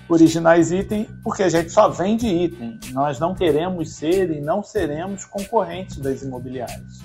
Originais 0.09 0.73
Item, 0.73 1.07
porque 1.23 1.43
a 1.43 1.49
gente 1.51 1.69
só 1.69 1.91
vende 1.91 2.27
item. 2.27 2.81
Nós 2.91 3.21
não 3.21 3.35
queremos 3.35 3.97
ser 3.97 4.31
e 4.31 4.41
não 4.41 4.63
seremos 4.63 5.27
concorrentes 5.27 5.99
das 5.99 6.23
imobiliárias. 6.23 7.03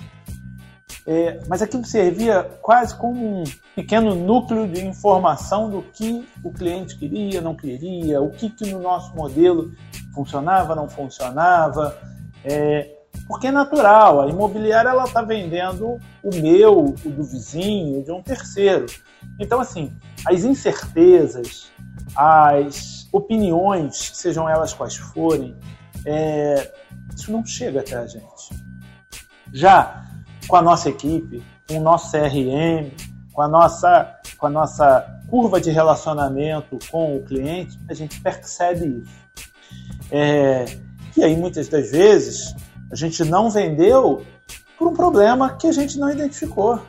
É, 1.06 1.42
mas 1.50 1.62
aquilo 1.62 1.84
servia 1.84 2.42
quase 2.62 2.96
como 2.96 3.42
um 3.42 3.44
pequeno 3.76 4.16
núcleo 4.16 4.66
de 4.66 4.80
informação 4.86 5.70
do 5.70 5.82
que 5.82 6.26
o 6.42 6.54
cliente 6.54 6.98
queria, 6.98 7.42
não 7.42 7.54
queria, 7.54 8.22
o 8.22 8.32
que, 8.32 8.50
que 8.50 8.72
no 8.72 8.80
nosso 8.80 9.14
modelo 9.14 9.74
funcionava, 10.16 10.74
não 10.74 10.88
funcionava. 10.88 11.98
É, 12.46 12.99
porque 13.30 13.46
é 13.46 13.52
natural, 13.52 14.22
a 14.22 14.28
imobiliária 14.28 14.90
ela 14.90 15.04
está 15.04 15.22
vendendo 15.22 16.00
o 16.24 16.36
meu, 16.36 16.96
o 17.06 17.10
do 17.12 17.24
vizinho, 17.24 18.04
de 18.04 18.12
um 18.12 18.24
terceiro. 18.24 18.88
Então, 19.40 19.62
assim, 19.62 19.96
as 20.26 20.44
incertezas, 20.44 21.72
as 22.16 23.08
opiniões, 23.14 24.14
sejam 24.16 24.50
elas 24.50 24.74
quais 24.74 24.96
forem, 24.96 25.56
é, 26.08 26.74
isso 27.16 27.32
não 27.32 27.46
chega 27.46 27.82
até 27.82 27.98
a 27.98 28.08
gente. 28.08 28.50
Já 29.54 30.06
com 30.48 30.56
a 30.56 30.62
nossa 30.64 30.90
equipe, 30.90 31.44
com 31.68 31.78
o 31.78 31.82
nosso 31.82 32.12
CRM, 32.12 32.90
com 33.32 33.44
a 33.44 33.48
nossa, 33.48 34.20
com 34.40 34.48
a 34.48 34.50
nossa 34.50 35.22
curva 35.30 35.62
de 35.62 35.70
relacionamento 35.70 36.80
com 36.90 37.18
o 37.18 37.24
cliente, 37.24 37.80
a 37.88 37.94
gente 37.94 38.20
percebe 38.22 39.04
isso. 39.04 39.50
É, 40.12 40.66
e 41.16 41.24
aí, 41.24 41.38
muitas 41.38 41.68
das 41.68 41.92
vezes, 41.92 42.56
a 42.92 42.96
gente 42.96 43.24
não 43.24 43.50
vendeu 43.50 44.26
por 44.78 44.88
um 44.88 44.94
problema 44.94 45.54
que 45.54 45.68
a 45.68 45.72
gente 45.72 45.98
não 46.00 46.10
identificou. 46.10 46.82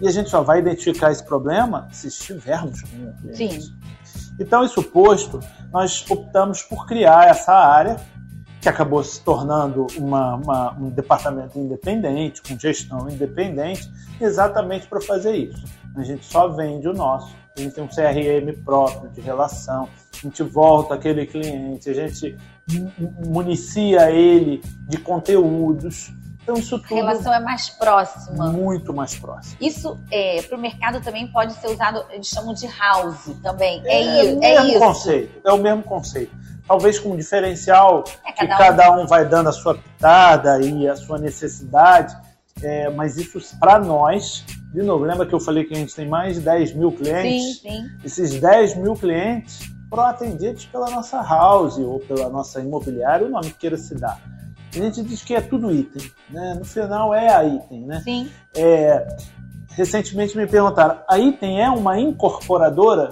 E 0.00 0.06
a 0.06 0.10
gente 0.10 0.30
só 0.30 0.42
vai 0.42 0.60
identificar 0.60 1.10
esse 1.10 1.24
problema 1.24 1.88
se 1.90 2.08
estivermos 2.08 2.82
com 2.82 2.96
o 2.96 3.12
cliente. 3.14 3.62
Sim. 3.62 3.78
Então, 4.38 4.64
isso 4.64 4.82
posto, 4.82 5.40
nós 5.72 6.04
optamos 6.08 6.62
por 6.62 6.86
criar 6.86 7.28
essa 7.28 7.52
área 7.52 7.96
que 8.60 8.68
acabou 8.68 9.02
se 9.02 9.20
tornando 9.22 9.86
uma, 9.96 10.34
uma, 10.36 10.72
um 10.78 10.90
departamento 10.90 11.58
independente, 11.58 12.42
com 12.42 12.58
gestão 12.58 13.08
independente, 13.08 13.90
exatamente 14.20 14.86
para 14.86 15.00
fazer 15.00 15.34
isso. 15.36 15.64
A 15.96 16.02
gente 16.02 16.24
só 16.24 16.48
vende 16.48 16.88
o 16.88 16.92
nosso, 16.92 17.34
a 17.56 17.60
gente 17.60 17.74
tem 17.74 17.84
um 17.84 17.88
CRM 17.88 18.62
próprio 18.64 19.10
de 19.10 19.20
relação, 19.20 19.88
a 20.12 20.26
gente 20.26 20.42
volta 20.42 20.94
aquele 20.94 21.26
cliente, 21.26 21.88
a 21.90 21.94
gente 21.94 22.36
municia 23.24 24.10
ele 24.10 24.62
de 24.88 24.98
conteúdos. 24.98 26.12
Então, 26.42 26.56
isso 26.56 26.78
tudo. 26.78 26.94
A 26.94 26.96
relação 26.96 27.34
é 27.34 27.40
mais 27.40 27.68
próxima. 27.68 28.50
Muito 28.50 28.94
mais 28.94 29.14
próxima. 29.14 29.56
Isso 29.60 29.98
é, 30.10 30.40
para 30.42 30.56
o 30.56 30.60
mercado 30.60 31.00
também 31.02 31.26
pode 31.28 31.52
ser 31.54 31.68
usado, 31.68 32.04
eles 32.10 32.26
chamam 32.26 32.54
de 32.54 32.66
house 32.66 33.30
também. 33.42 33.82
É, 33.84 34.02
é, 34.02 34.26
é 34.26 34.32
o 34.32 34.38
mesmo 34.38 34.68
isso. 34.68 34.78
conceito. 34.78 35.40
É 35.44 35.52
o 35.52 35.58
mesmo 35.58 35.82
conceito 35.82 36.48
talvez 36.68 36.98
com 36.98 37.12
um 37.12 37.16
diferencial 37.16 38.04
é, 38.24 38.30
que 38.30 38.46
cada 38.46 38.92
um 38.92 39.06
vai 39.06 39.26
dando 39.26 39.48
a 39.48 39.52
sua 39.52 39.74
pitada 39.74 40.60
e 40.60 40.86
a 40.86 40.94
sua 40.94 41.18
necessidade, 41.18 42.14
é, 42.62 42.90
mas 42.90 43.16
isso 43.16 43.40
para 43.58 43.78
nós, 43.78 44.44
de 44.72 44.82
novo, 44.82 45.04
lembra 45.04 45.24
que 45.24 45.34
eu 45.34 45.40
falei 45.40 45.64
que 45.64 45.72
a 45.72 45.76
gente 45.76 45.94
tem 45.94 46.06
mais 46.06 46.34
de 46.34 46.42
10 46.42 46.74
mil 46.74 46.92
clientes? 46.92 47.60
Sim, 47.60 47.70
sim. 47.70 47.90
Esses 48.04 48.38
10 48.38 48.76
mil 48.76 48.94
clientes 48.94 49.70
foram 49.88 50.04
atendidos 50.04 50.66
pela 50.66 50.90
nossa 50.90 51.22
house 51.22 51.78
ou 51.78 52.00
pela 52.00 52.28
nossa 52.28 52.60
imobiliária, 52.60 53.26
o 53.26 53.30
nome 53.30 53.50
que 53.50 53.58
queira 53.58 53.76
se 53.76 53.94
dar. 53.94 54.20
A 54.72 54.76
gente 54.76 55.02
diz 55.02 55.22
que 55.22 55.34
é 55.34 55.40
tudo 55.40 55.72
item, 55.72 56.10
né? 56.30 56.54
No 56.54 56.64
final 56.64 57.14
é 57.14 57.34
a 57.34 57.44
item, 57.44 57.86
né? 57.86 58.00
Sim. 58.00 58.30
É, 58.54 59.06
recentemente 59.70 60.36
me 60.36 60.46
perguntaram, 60.46 61.00
a 61.08 61.18
item 61.18 61.62
é 61.62 61.70
uma 61.70 61.98
incorporadora? 61.98 63.10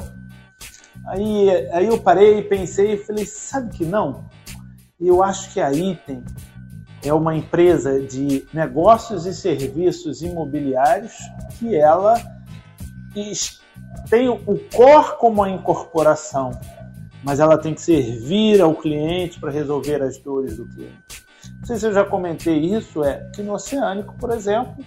Aí, 1.07 1.49
aí 1.71 1.87
eu 1.87 2.01
parei, 2.01 2.43
pensei 2.43 2.95
e 2.95 2.99
falei, 2.99 3.25
sabe 3.25 3.77
que 3.77 3.85
não? 3.85 4.25
Eu 5.01 5.23
acho 5.23 5.53
que 5.53 5.61
a 5.61 5.71
Item 5.71 6.25
é 7.05 7.13
uma 7.13 7.37
empresa 7.37 8.01
de 8.01 8.47
negócios 8.53 9.25
e 9.27 9.35
serviços 9.35 10.23
imobiliários 10.23 11.13
que 11.59 11.77
ela 11.77 12.21
tem 14.09 14.29
o 14.29 14.59
core 14.75 15.17
como 15.19 15.43
a 15.43 15.51
incorporação, 15.51 16.53
mas 17.23 17.41
ela 17.41 17.59
tem 17.59 17.75
que 17.75 17.81
servir 17.81 18.61
ao 18.61 18.75
cliente 18.75 19.41
para 19.41 19.51
resolver 19.51 20.03
as 20.03 20.19
dores 20.19 20.57
do 20.57 20.67
cliente. 20.69 21.25
Não 21.59 21.67
sei 21.67 21.77
se 21.77 21.87
eu 21.87 21.93
já 21.93 22.05
comentei 22.05 22.59
isso, 22.59 23.03
é 23.03 23.31
que 23.35 23.43
no 23.43 23.55
Oceânico, 23.55 24.15
por 24.19 24.31
exemplo, 24.31 24.85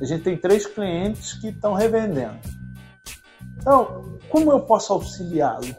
a 0.00 0.04
gente 0.04 0.22
tem 0.22 0.36
três 0.36 0.66
clientes 0.66 1.34
que 1.34 1.48
estão 1.48 1.74
revendendo. 1.74 2.38
Então, 3.58 4.18
como 4.28 4.52
eu 4.52 4.60
posso 4.60 4.92
auxiliá-lo 4.92 5.74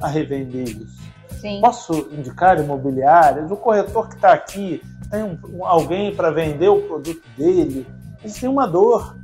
a 0.00 0.08
revender 0.08 0.68
isso? 0.68 1.08
Sim. 1.40 1.60
Posso 1.60 2.08
indicar 2.10 2.58
imobiliárias? 2.58 3.50
O 3.50 3.56
corretor 3.56 4.08
que 4.08 4.16
está 4.16 4.32
aqui 4.32 4.82
tem 5.10 5.22
um, 5.22 5.38
um, 5.50 5.64
alguém 5.64 6.14
para 6.14 6.30
vender 6.30 6.68
o 6.68 6.82
produto 6.82 7.22
dele? 7.36 7.86
Ele 8.22 8.32
tem 8.32 8.48
uma 8.48 8.66
dor. 8.66 9.16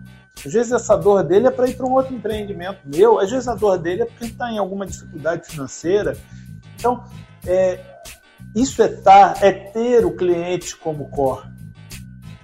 Às 0.45 0.53
vezes 0.53 0.73
essa 0.73 0.97
dor 0.97 1.23
dele 1.23 1.47
é 1.47 1.51
para 1.51 1.69
ir 1.69 1.77
para 1.77 1.87
um 1.87 1.93
outro 1.93 2.15
empreendimento 2.15 2.81
meu, 2.85 3.19
às 3.19 3.31
vezes 3.31 3.49
a 3.49 3.55
dor 3.55 3.79
dele 3.79 4.03
é 4.03 4.05
porque 4.05 4.25
ele 4.25 4.33
está 4.33 4.51
em 4.51 4.59
alguma 4.59 4.87
dificuldade 4.87 5.47
financeira. 5.47 6.17
Então, 6.77 7.05
é, 7.47 7.81
isso 8.55 8.83
é, 8.83 8.89
tá, 8.89 9.35
é 9.41 9.53
ter 9.53 10.05
o 10.05 10.15
cliente 10.15 10.77
como 10.77 11.09
core. 11.09 11.47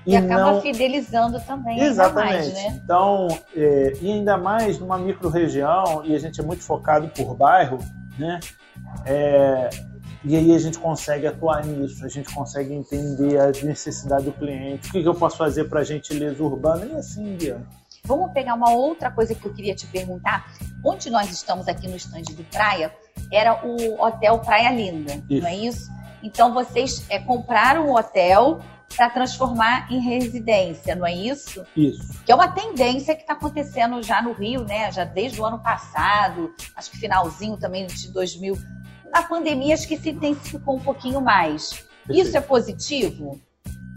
E, 0.07 0.13
e 0.13 0.17
acaba 0.17 0.53
não... 0.53 0.61
fidelizando 0.63 1.39
também. 1.41 1.79
Exatamente. 1.81 2.35
Mais, 2.35 2.55
né? 2.55 2.81
Então, 2.83 3.29
é, 3.55 3.93
e 4.01 4.13
ainda 4.13 4.39
mais 4.39 4.79
numa 4.79 4.99
micro-região, 4.99 6.03
e 6.05 6.15
a 6.15 6.19
gente 6.19 6.41
é 6.41 6.43
muito 6.43 6.63
focado 6.63 7.09
por 7.09 7.35
bairro, 7.35 7.79
né? 8.19 8.41
É, 9.05 9.69
e 10.25 10.37
aí 10.37 10.55
a 10.55 10.59
gente 10.59 10.79
consegue 10.79 11.27
atuar 11.27 11.65
nisso, 11.65 12.05
a 12.05 12.09
gente 12.09 12.33
consegue 12.35 12.75
entender 12.75 13.39
a 13.41 13.47
necessidade 13.65 14.25
do 14.25 14.33
cliente, 14.33 14.89
o 14.89 14.93
que, 14.93 15.03
que 15.03 15.09
eu 15.09 15.15
posso 15.15 15.37
fazer 15.37 15.65
para 15.65 15.81
a 15.81 15.85
gentileza 15.85 16.43
urbana 16.43 16.87
e 16.87 16.97
assim 16.97 17.37
diante. 17.37 17.80
Vamos 18.11 18.33
pegar 18.33 18.55
uma 18.55 18.73
outra 18.73 19.09
coisa 19.09 19.37
que 19.37 19.47
eu 19.47 19.55
queria 19.55 19.73
te 19.73 19.87
perguntar. 19.87 20.53
Onde 20.85 21.09
nós 21.11 21.31
estamos 21.31 21.69
aqui 21.69 21.87
no 21.87 21.95
estande 21.95 22.35
de 22.35 22.43
praia, 22.43 22.93
era 23.31 23.65
o 23.65 24.03
Hotel 24.03 24.41
Praia 24.41 24.73
Linda, 24.73 25.23
isso. 25.31 25.41
não 25.41 25.49
é 25.49 25.57
isso? 25.57 25.89
Então 26.21 26.53
vocês 26.53 27.07
é, 27.09 27.21
compraram 27.21 27.87
o 27.87 27.97
hotel 27.97 28.61
para 28.97 29.09
transformar 29.11 29.87
em 29.93 30.01
residência, 30.01 30.97
não 30.97 31.07
é 31.07 31.15
isso? 31.15 31.65
Isso. 31.77 32.21
Que 32.25 32.33
é 32.33 32.35
uma 32.35 32.49
tendência 32.49 33.15
que 33.15 33.21
está 33.21 33.35
acontecendo 33.35 34.03
já 34.03 34.21
no 34.21 34.33
Rio, 34.33 34.65
né? 34.65 34.91
Já 34.91 35.05
desde 35.05 35.41
o 35.41 35.45
ano 35.45 35.63
passado, 35.63 36.53
acho 36.75 36.91
que 36.91 36.99
finalzinho 36.99 37.57
também 37.59 37.87
de 37.87 38.13
2000. 38.13 38.59
Na 39.13 39.23
pandemia, 39.23 39.73
acho 39.73 39.87
que 39.87 39.97
se 39.97 40.11
intensificou 40.11 40.75
um 40.75 40.81
pouquinho 40.81 41.21
mais. 41.21 41.85
Perfeito. 42.05 42.27
Isso 42.27 42.37
é 42.37 42.41
positivo? 42.41 43.41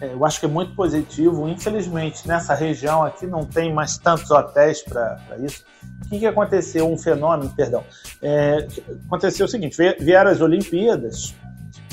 É, 0.04 0.12
eu 0.12 0.26
acho 0.26 0.40
que 0.40 0.46
é 0.46 0.50
muito 0.50 0.76
positivo. 0.76 1.48
Infelizmente, 1.48 2.28
nessa 2.28 2.54
região 2.54 3.04
aqui 3.04 3.26
não 3.26 3.46
tem 3.46 3.74
mais 3.74 3.98
tantos 3.98 4.30
hotéis 4.30 4.82
para 4.82 5.18
isso. 5.40 5.64
O 6.06 6.10
que, 6.10 6.20
que 6.20 6.26
aconteceu? 6.26 6.92
Um 6.92 6.98
fenômeno, 6.98 7.50
perdão. 7.56 7.84
É, 8.22 8.68
aconteceu 9.08 9.46
o 9.46 9.50
seguinte: 9.50 9.78
vieram 10.00 10.30
as 10.30 10.42
Olimpíadas, 10.42 11.34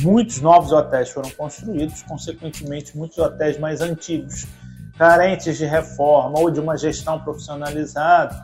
Muitos 0.01 0.41
novos 0.41 0.73
hotéis 0.73 1.11
foram 1.11 1.31
construídos, 1.31 2.03
consequentemente, 2.03 2.97
muitos 2.97 3.19
hotéis 3.19 3.59
mais 3.59 3.83
antigos, 3.83 4.47
carentes 4.97 5.59
de 5.59 5.67
reforma 5.67 6.39
ou 6.39 6.51
de 6.51 6.59
uma 6.59 6.77
gestão 6.77 7.19
profissionalizada, 7.21 8.35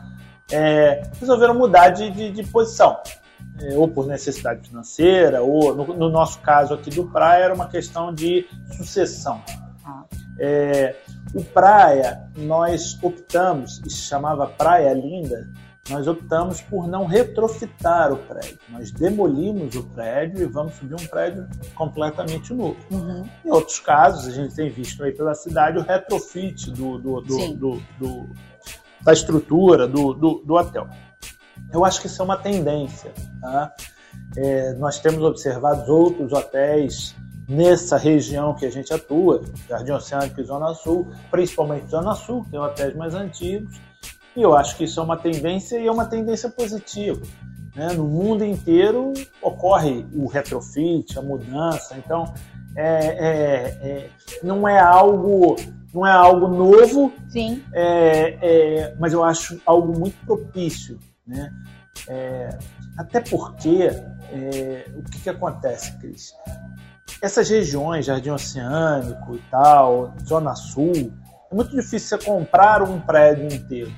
é, 0.51 1.01
resolveram 1.19 1.55
mudar 1.55 1.89
de, 1.89 2.11
de, 2.11 2.31
de 2.31 2.43
posição. 2.43 2.97
É, 3.59 3.75
ou 3.75 3.87
por 3.87 4.05
necessidade 4.05 4.67
financeira, 4.67 5.41
ou 5.41 5.73
no, 5.73 5.85
no, 5.95 6.09
nosso 6.09 6.39
caso 6.41 6.73
aqui 6.73 6.91
do 6.91 7.05
Praia, 7.05 7.45
era 7.45 7.53
uma 7.53 7.67
questão 7.67 8.13
de 8.13 8.45
sucessão. 8.77 9.41
Ah. 9.83 10.03
É, 10.39 10.95
o 11.33 11.43
Praia, 11.43 12.29
nós 12.35 12.97
optamos, 13.01 13.81
e 13.85 13.89
se 13.89 14.01
chamava 14.03 14.45
Praia 14.45 14.93
Linda, 14.93 15.47
nós 15.89 16.07
optamos 16.07 16.61
por 16.61 16.87
não 16.87 17.05
retrofitar 17.05 18.11
o 18.11 18.17
prédio. 18.17 18.59
Nós 18.69 18.91
demolimos 18.91 19.75
o 19.75 19.83
prédio 19.83 20.43
e 20.43 20.45
vamos 20.45 20.75
subir 20.75 20.95
um 20.95 21.07
prédio 21.07 21.47
completamente 21.75 22.53
novo. 22.53 22.77
Uhum. 22.91 23.27
Em 23.45 23.49
outros 23.49 23.79
casos, 23.79 24.27
a 24.27 24.31
gente 24.31 24.53
tem 24.53 24.69
visto 24.69 25.03
aí 25.03 25.13
pela 25.13 25.33
cidade 25.33 25.77
o 25.77 25.81
retrofit 25.81 26.71
do, 26.71 26.97
do, 26.97 27.21
do, 27.21 27.53
do, 27.55 27.81
do 27.99 28.29
da 29.01 29.13
estrutura 29.13 29.87
do, 29.87 30.13
do, 30.13 30.53
hotel. 30.53 30.87
Eu 31.71 31.83
acho 31.85 32.01
que 32.01 32.07
isso 32.07 32.21
é 32.21 32.25
uma 32.25 32.37
tendência. 32.37 33.11
Tá? 33.41 33.73
É, 34.35 34.73
nós 34.73 34.99
temos 34.99 35.23
observado 35.23 35.91
outros 35.91 36.31
hotéis 36.31 37.15
nessa 37.47 37.97
região 37.97 38.53
que 38.53 38.65
a 38.65 38.69
gente 38.69 38.93
atua, 38.93 39.41
Jardim 39.69 39.91
Oceânico 39.91 40.41
e 40.41 40.43
Zona 40.43 40.73
Sul, 40.73 41.07
principalmente 41.31 41.89
Zona 41.89 42.13
Sul, 42.13 42.43
que 42.43 42.51
tem 42.51 42.59
hotéis 42.59 42.95
mais 42.95 43.15
antigos, 43.15 43.79
e 44.35 44.41
eu 44.41 44.55
acho 44.55 44.75
que 44.75 44.83
isso 44.83 44.99
é 44.99 45.03
uma 45.03 45.17
tendência 45.17 45.79
e 45.79 45.87
é 45.87 45.91
uma 45.91 46.05
tendência 46.05 46.49
positiva. 46.49 47.21
Né? 47.75 47.93
No 47.93 48.05
mundo 48.05 48.43
inteiro 48.43 49.13
ocorre 49.41 50.05
o 50.13 50.27
retrofit, 50.27 51.17
a 51.17 51.21
mudança. 51.21 51.95
Então, 51.97 52.33
é, 52.75 52.85
é, 52.85 53.89
é, 53.89 54.09
não 54.43 54.67
é 54.67 54.79
algo 54.79 55.55
não 55.93 56.05
é 56.05 56.11
algo 56.11 56.47
novo, 56.47 57.11
Sim. 57.29 57.63
É, 57.73 58.37
é, 58.41 58.95
mas 58.99 59.13
eu 59.13 59.23
acho 59.23 59.59
algo 59.65 59.97
muito 59.97 60.15
propício, 60.25 60.99
né? 61.27 61.53
É, 62.07 62.57
até 62.97 63.19
porque 63.19 63.89
o 64.95 65.03
que, 65.03 65.19
que 65.21 65.29
acontece, 65.29 65.97
Cris? 65.99 66.33
Essas 67.21 67.49
regiões, 67.49 68.05
Jardim 68.05 68.29
Oceânico 68.29 69.35
e 69.35 69.41
tal, 69.49 70.13
Zona 70.25 70.55
Sul, 70.55 71.11
é 71.51 71.55
muito 71.55 71.71
difícil 71.71 72.17
você 72.17 72.25
comprar 72.25 72.83
um 72.83 72.99
prédio 72.99 73.47
inteiro. 73.53 73.91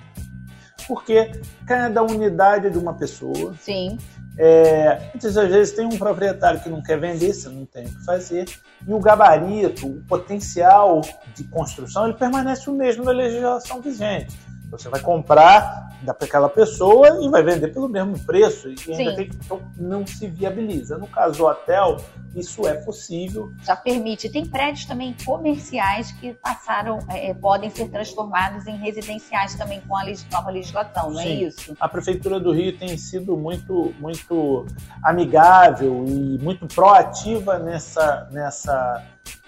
Porque 0.88 1.32
cada 1.68 2.02
unidade 2.02 2.68
é 2.68 2.70
de 2.70 2.78
uma 2.78 2.94
pessoa. 2.94 3.54
Sim. 3.60 3.98
É, 4.38 5.10
muitas 5.13 5.36
vezes 5.36 5.76
tem 5.76 5.86
um 5.86 5.98
proprietário 5.98 6.62
que 6.62 6.70
não 6.70 6.82
quer 6.82 6.98
vender, 6.98 7.34
você 7.34 7.50
não 7.50 7.65
tem 7.65 7.86
o 7.86 7.89
que 7.89 8.06
fazer, 8.06 8.46
e 8.88 8.94
o 8.94 9.00
gabarito, 9.00 9.86
o 9.86 10.02
potencial 10.06 11.02
de 11.36 11.44
construção, 11.44 12.06
ele 12.06 12.18
permanece 12.18 12.70
o 12.70 12.74
mesmo 12.74 13.04
da 13.04 13.12
legislação 13.12 13.82
vigente. 13.82 14.39
Você 14.69 14.89
vai 14.89 14.99
comprar 15.01 15.89
daquela 16.01 16.47
pessoa 16.47 17.19
e 17.21 17.29
vai 17.29 17.43
vender 17.43 17.69
pelo 17.69 17.89
mesmo 17.89 18.17
preço 18.19 18.69
e 18.69 18.93
ainda 18.93 19.15
tem, 19.15 19.29
então 19.34 19.62
não 19.77 20.05
se 20.08 20.27
viabiliza. 20.27 20.97
No 20.97 21.08
caso 21.08 21.38
do 21.38 21.45
hotel, 21.45 21.97
isso 22.36 22.67
é 22.67 22.75
possível. 22.75 23.51
Já 23.63 23.75
permite. 23.75 24.29
Tem 24.29 24.45
prédios 24.45 24.86
também 24.86 25.15
comerciais 25.25 26.12
que 26.13 26.34
passaram, 26.34 26.99
é, 27.10 27.29
é 27.32 27.34
podem 27.34 27.69
ser 27.69 27.89
transformados 27.89 28.65
em 28.67 28.77
residenciais 28.77 29.55
também 29.55 29.82
com 29.82 29.95
a 29.95 30.03
nova 30.32 30.49
legislação, 30.49 31.12
não 31.12 31.19
é 31.19 31.23
Sim. 31.23 31.29
é 31.29 31.34
isso? 31.47 31.77
A 31.79 31.89
Prefeitura 31.89 32.39
do 32.39 32.51
Rio 32.51 32.77
tem 32.77 32.97
sido 32.97 33.36
muito, 33.36 33.93
muito 33.99 34.65
amigável 35.03 36.05
e 36.08 36.38
muito 36.41 36.65
proativa 36.67 37.60
nessa, 37.60 38.27
nessa, 38.32 39.03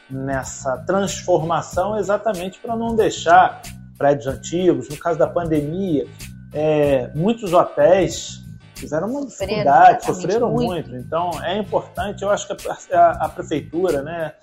nessa 0.09 0.77
transformação, 0.79 1.97
exatamente 1.97 2.59
para 2.59 2.75
não 2.75 2.95
deixar 2.95 3.61
prédios 4.01 4.25
antigos. 4.25 4.89
No 4.89 4.97
caso 4.97 5.19
da 5.19 5.27
pandemia, 5.27 6.07
é, 6.51 7.11
muitos 7.13 7.53
hotéis 7.53 8.41
tiveram 8.73 9.07
uma 9.07 9.25
dificuldade, 9.27 10.05
sofreram 10.05 10.49
muito. 10.49 10.89
muito. 10.89 10.95
Então 10.95 11.29
é 11.43 11.55
importante, 11.59 12.23
eu 12.23 12.31
acho 12.31 12.47
que 12.47 12.67
a, 12.67 12.99
a, 12.99 13.25
a 13.25 13.29
prefeitura, 13.29 14.01
né, 14.01 14.33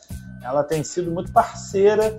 ela 0.45 0.63
tem 0.63 0.85
sido 0.85 1.11
muito 1.11 1.33
parceira 1.33 2.17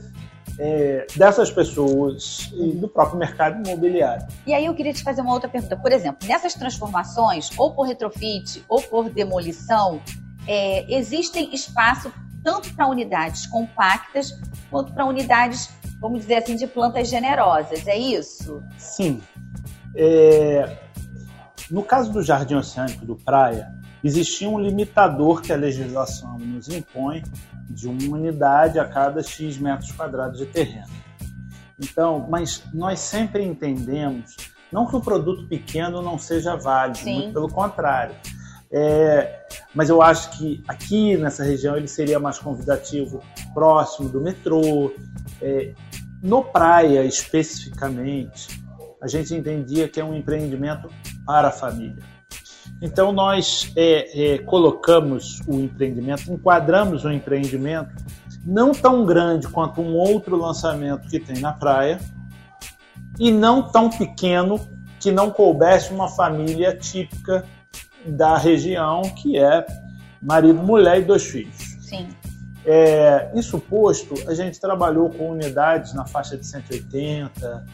é, 0.59 1.07
dessas 1.15 1.49
pessoas 1.49 2.51
e 2.53 2.73
do 2.73 2.89
próprio 2.89 3.17
mercado 3.17 3.65
imobiliário. 3.65 4.27
E 4.45 4.53
aí 4.53 4.65
eu 4.65 4.75
queria 4.75 4.91
te 4.91 5.01
fazer 5.01 5.21
uma 5.21 5.33
outra 5.33 5.47
pergunta. 5.47 5.77
Por 5.77 5.93
exemplo, 5.93 6.27
nessas 6.27 6.53
transformações, 6.53 7.49
ou 7.57 7.73
por 7.73 7.83
retrofit 7.83 8.65
ou 8.67 8.81
por 8.81 9.09
demolição, 9.09 10.01
é, 10.45 10.93
existem 10.93 11.55
espaço 11.55 12.11
tanto 12.43 12.73
para 12.73 12.87
unidades 12.87 13.45
compactas 13.47 14.37
quanto 14.69 14.91
para 14.93 15.05
unidades 15.05 15.69
vamos 15.99 16.21
dizer 16.21 16.35
assim, 16.35 16.55
de 16.55 16.67
plantas 16.67 17.09
generosas, 17.09 17.85
é 17.87 17.97
isso? 17.97 18.63
Sim. 18.77 19.21
É... 19.95 20.77
No 21.69 21.83
caso 21.83 22.11
do 22.11 22.23
Jardim 22.23 22.55
Oceânico 22.55 23.05
do 23.05 23.15
Praia, 23.15 23.71
existia 24.03 24.49
um 24.49 24.59
limitador 24.59 25.41
que 25.41 25.53
a 25.53 25.55
legislação 25.55 26.37
nos 26.39 26.67
impõe 26.69 27.21
de 27.69 27.87
uma 27.87 28.17
unidade 28.17 28.79
a 28.79 28.85
cada 28.85 29.21
X 29.21 29.57
metros 29.57 29.91
quadrados 29.91 30.39
de 30.39 30.45
terreno. 30.45 30.87
Então, 31.79 32.25
mas 32.29 32.63
nós 32.73 32.99
sempre 32.99 33.43
entendemos, 33.43 34.35
não 34.71 34.85
que 34.85 34.95
o 34.95 35.01
produto 35.01 35.47
pequeno 35.47 36.01
não 36.01 36.17
seja 36.17 36.55
válido, 36.55 36.97
Sim. 36.99 37.15
muito 37.15 37.33
pelo 37.33 37.49
contrário. 37.49 38.15
É, 38.71 39.45
mas 39.73 39.89
eu 39.89 40.01
acho 40.01 40.37
que 40.37 40.63
aqui 40.67 41.17
nessa 41.17 41.43
região 41.43 41.75
ele 41.75 41.87
seria 41.87 42.19
mais 42.19 42.37
convidativo 42.37 43.23
próximo 43.53 44.09
do 44.09 44.21
metrô, 44.21 44.93
é, 45.41 45.73
no 46.21 46.43
praia, 46.43 47.03
especificamente, 47.05 48.61
a 49.01 49.07
gente 49.07 49.33
entendia 49.33 49.87
que 49.87 49.99
é 49.99 50.03
um 50.03 50.13
empreendimento 50.13 50.89
para 51.25 51.47
a 51.47 51.51
família. 51.51 52.03
Então, 52.81 53.11
nós 53.11 53.71
é, 53.75 54.33
é, 54.33 54.37
colocamos 54.39 55.41
o 55.47 55.55
empreendimento, 55.55 56.31
enquadramos 56.31 57.03
o 57.03 57.11
empreendimento 57.11 57.93
não 58.45 58.71
tão 58.71 59.05
grande 59.05 59.47
quanto 59.47 59.81
um 59.81 59.93
outro 59.95 60.37
lançamento 60.37 61.07
que 61.09 61.19
tem 61.19 61.39
na 61.39 61.51
praia 61.51 61.99
e 63.19 63.31
não 63.31 63.61
tão 63.61 63.89
pequeno 63.89 64.59
que 64.99 65.11
não 65.11 65.29
coubesse 65.29 65.93
uma 65.93 66.07
família 66.09 66.75
típica 66.75 67.45
da 68.05 68.37
região, 68.37 69.01
que 69.01 69.37
é 69.37 69.65
marido, 70.21 70.61
mulher 70.61 70.99
e 70.99 71.03
dois 71.03 71.23
filhos. 71.25 71.55
Sim. 71.81 72.07
É, 72.71 73.31
isso 73.33 73.59
posto, 73.59 74.13
a 74.29 74.35
gente 74.35 74.61
trabalhou 74.61 75.09
com 75.09 75.31
unidades 75.31 75.91
na 75.95 76.05
faixa 76.05 76.37
de 76.37 76.45
180, 76.45 77.65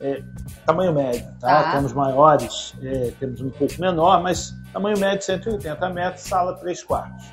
é, 0.00 0.22
tamanho 0.64 0.92
médio, 0.92 1.26
tá? 1.40 1.72
Temos 1.72 1.92
maiores, 1.92 2.72
é, 2.80 3.12
temos 3.18 3.40
um 3.40 3.50
pouco 3.50 3.74
menor, 3.80 4.22
mas 4.22 4.54
tamanho 4.72 4.96
médio 4.96 5.24
180 5.24 5.90
metros, 5.90 6.22
sala 6.22 6.54
3 6.54 6.84
quartos. 6.84 7.24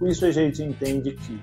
Por 0.00 0.08
isso 0.08 0.26
a 0.26 0.32
gente 0.32 0.60
entende 0.60 1.12
que 1.12 1.40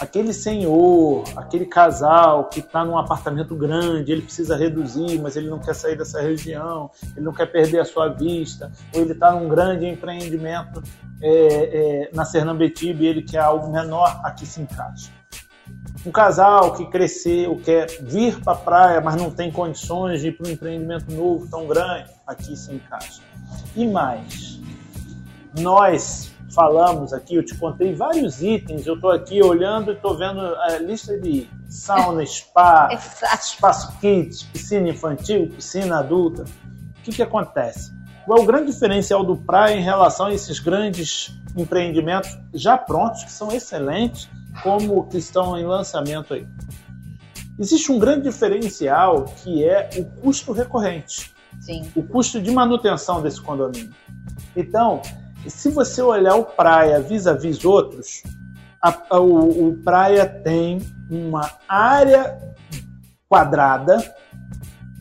aquele 0.00 0.32
senhor, 0.32 1.24
aquele 1.36 1.66
casal 1.66 2.48
que 2.48 2.60
está 2.60 2.84
num 2.84 2.96
apartamento 2.96 3.54
grande, 3.54 4.10
ele 4.10 4.22
precisa 4.22 4.56
reduzir, 4.56 5.20
mas 5.20 5.36
ele 5.36 5.48
não 5.48 5.58
quer 5.58 5.74
sair 5.74 5.96
dessa 5.96 6.20
região, 6.20 6.90
ele 7.14 7.24
não 7.24 7.32
quer 7.32 7.46
perder 7.46 7.80
a 7.80 7.84
sua 7.84 8.08
vista, 8.08 8.72
ou 8.94 9.02
ele 9.02 9.12
está 9.12 9.32
num 9.32 9.48
grande 9.48 9.86
empreendimento 9.86 10.82
é, 11.20 11.30
é, 11.30 12.10
na 12.12 12.24
Sernambetiba 12.24 13.02
e 13.02 13.06
ele 13.06 13.22
quer 13.22 13.40
algo 13.40 13.70
menor, 13.70 14.20
aqui 14.24 14.46
se 14.46 14.60
encaixa. 14.60 15.10
Um 16.04 16.10
casal 16.10 16.74
que 16.74 16.84
cresceu, 16.86 17.60
quer 17.64 17.86
vir 18.00 18.40
para 18.40 18.54
a 18.54 18.56
praia, 18.56 19.00
mas 19.00 19.14
não 19.14 19.30
tem 19.30 19.52
condições 19.52 20.20
de 20.20 20.28
ir 20.28 20.32
para 20.32 20.48
um 20.48 20.50
empreendimento 20.50 21.12
novo 21.12 21.46
tão 21.48 21.66
grande, 21.66 22.10
aqui 22.26 22.56
se 22.56 22.72
encaixa. 22.72 23.22
E 23.76 23.86
mais, 23.86 24.60
nós 25.56 26.31
falamos 26.54 27.12
aqui, 27.12 27.34
eu 27.34 27.44
te 27.44 27.54
contei 27.54 27.94
vários 27.94 28.42
itens, 28.42 28.86
eu 28.86 28.94
estou 28.94 29.10
aqui 29.10 29.42
olhando 29.42 29.90
e 29.90 29.94
estou 29.94 30.16
vendo 30.16 30.40
a 30.40 30.78
lista 30.78 31.18
de 31.18 31.48
sauna, 31.68 32.24
spa, 32.24 32.90
espaço 33.40 33.98
kids, 34.00 34.42
piscina 34.44 34.88
infantil, 34.88 35.48
piscina 35.48 35.98
adulta. 35.98 36.44
O 36.44 37.02
que, 37.02 37.12
que 37.12 37.22
acontece? 37.22 37.92
Qual 38.24 38.38
é 38.38 38.42
o 38.42 38.46
grande 38.46 38.70
diferencial 38.70 39.24
do 39.24 39.36
Praia 39.36 39.74
em 39.74 39.82
relação 39.82 40.26
a 40.26 40.34
esses 40.34 40.60
grandes 40.60 41.34
empreendimentos 41.56 42.38
já 42.54 42.78
prontos, 42.78 43.24
que 43.24 43.32
são 43.32 43.50
excelentes, 43.50 44.28
como 44.62 45.08
que 45.08 45.18
estão 45.18 45.58
em 45.58 45.64
lançamento 45.64 46.34
aí? 46.34 46.46
Existe 47.58 47.90
um 47.90 47.98
grande 47.98 48.22
diferencial 48.22 49.24
que 49.42 49.64
é 49.64 49.90
o 49.96 50.04
custo 50.20 50.52
recorrente. 50.52 51.32
Sim. 51.60 51.90
O 51.94 52.02
custo 52.02 52.40
de 52.40 52.50
manutenção 52.50 53.20
desse 53.20 53.40
condomínio. 53.40 53.92
Então, 54.56 55.02
se 55.50 55.70
você 55.70 56.02
olhar 56.02 56.36
o 56.36 56.44
Praia 56.44 57.00
vis-à-vis 57.00 57.58
-vis 57.58 57.64
outros, 57.64 58.22
a, 58.82 58.96
a, 59.10 59.20
o, 59.20 59.68
o 59.68 59.76
Praia 59.82 60.26
tem 60.26 60.80
uma 61.10 61.50
área 61.68 62.38
quadrada 63.28 64.14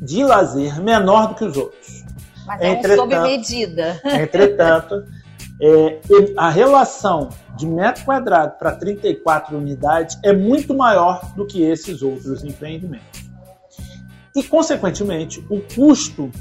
de 0.02 0.24
lazer 0.24 0.82
menor 0.82 1.30
do 1.30 1.36
que 1.36 1.46
os 1.46 1.58
outros. 1.58 2.04
Mas 2.46 2.62
é 2.62 2.72
um 2.72 2.96
sob 2.96 3.20
medida. 3.20 4.02
Entretanto, 4.04 5.04
é, 5.62 6.00
a 6.38 6.50
relação 6.50 7.30
de 7.56 7.68
metro 7.68 8.04
quadrado 8.04 8.58
para 8.58 8.72
34 8.72 9.56
unidades 9.56 10.18
é 10.24 10.34
muito 10.34 10.74
maior 10.74 11.34
do 11.36 11.46
que 11.46 11.62
esses 11.62 12.02
outros 12.02 12.44
empreendimentos. 12.44 13.22
E, 14.36 14.42
consequentemente, 14.44 15.46
o 15.50 15.62
custo 15.76 16.32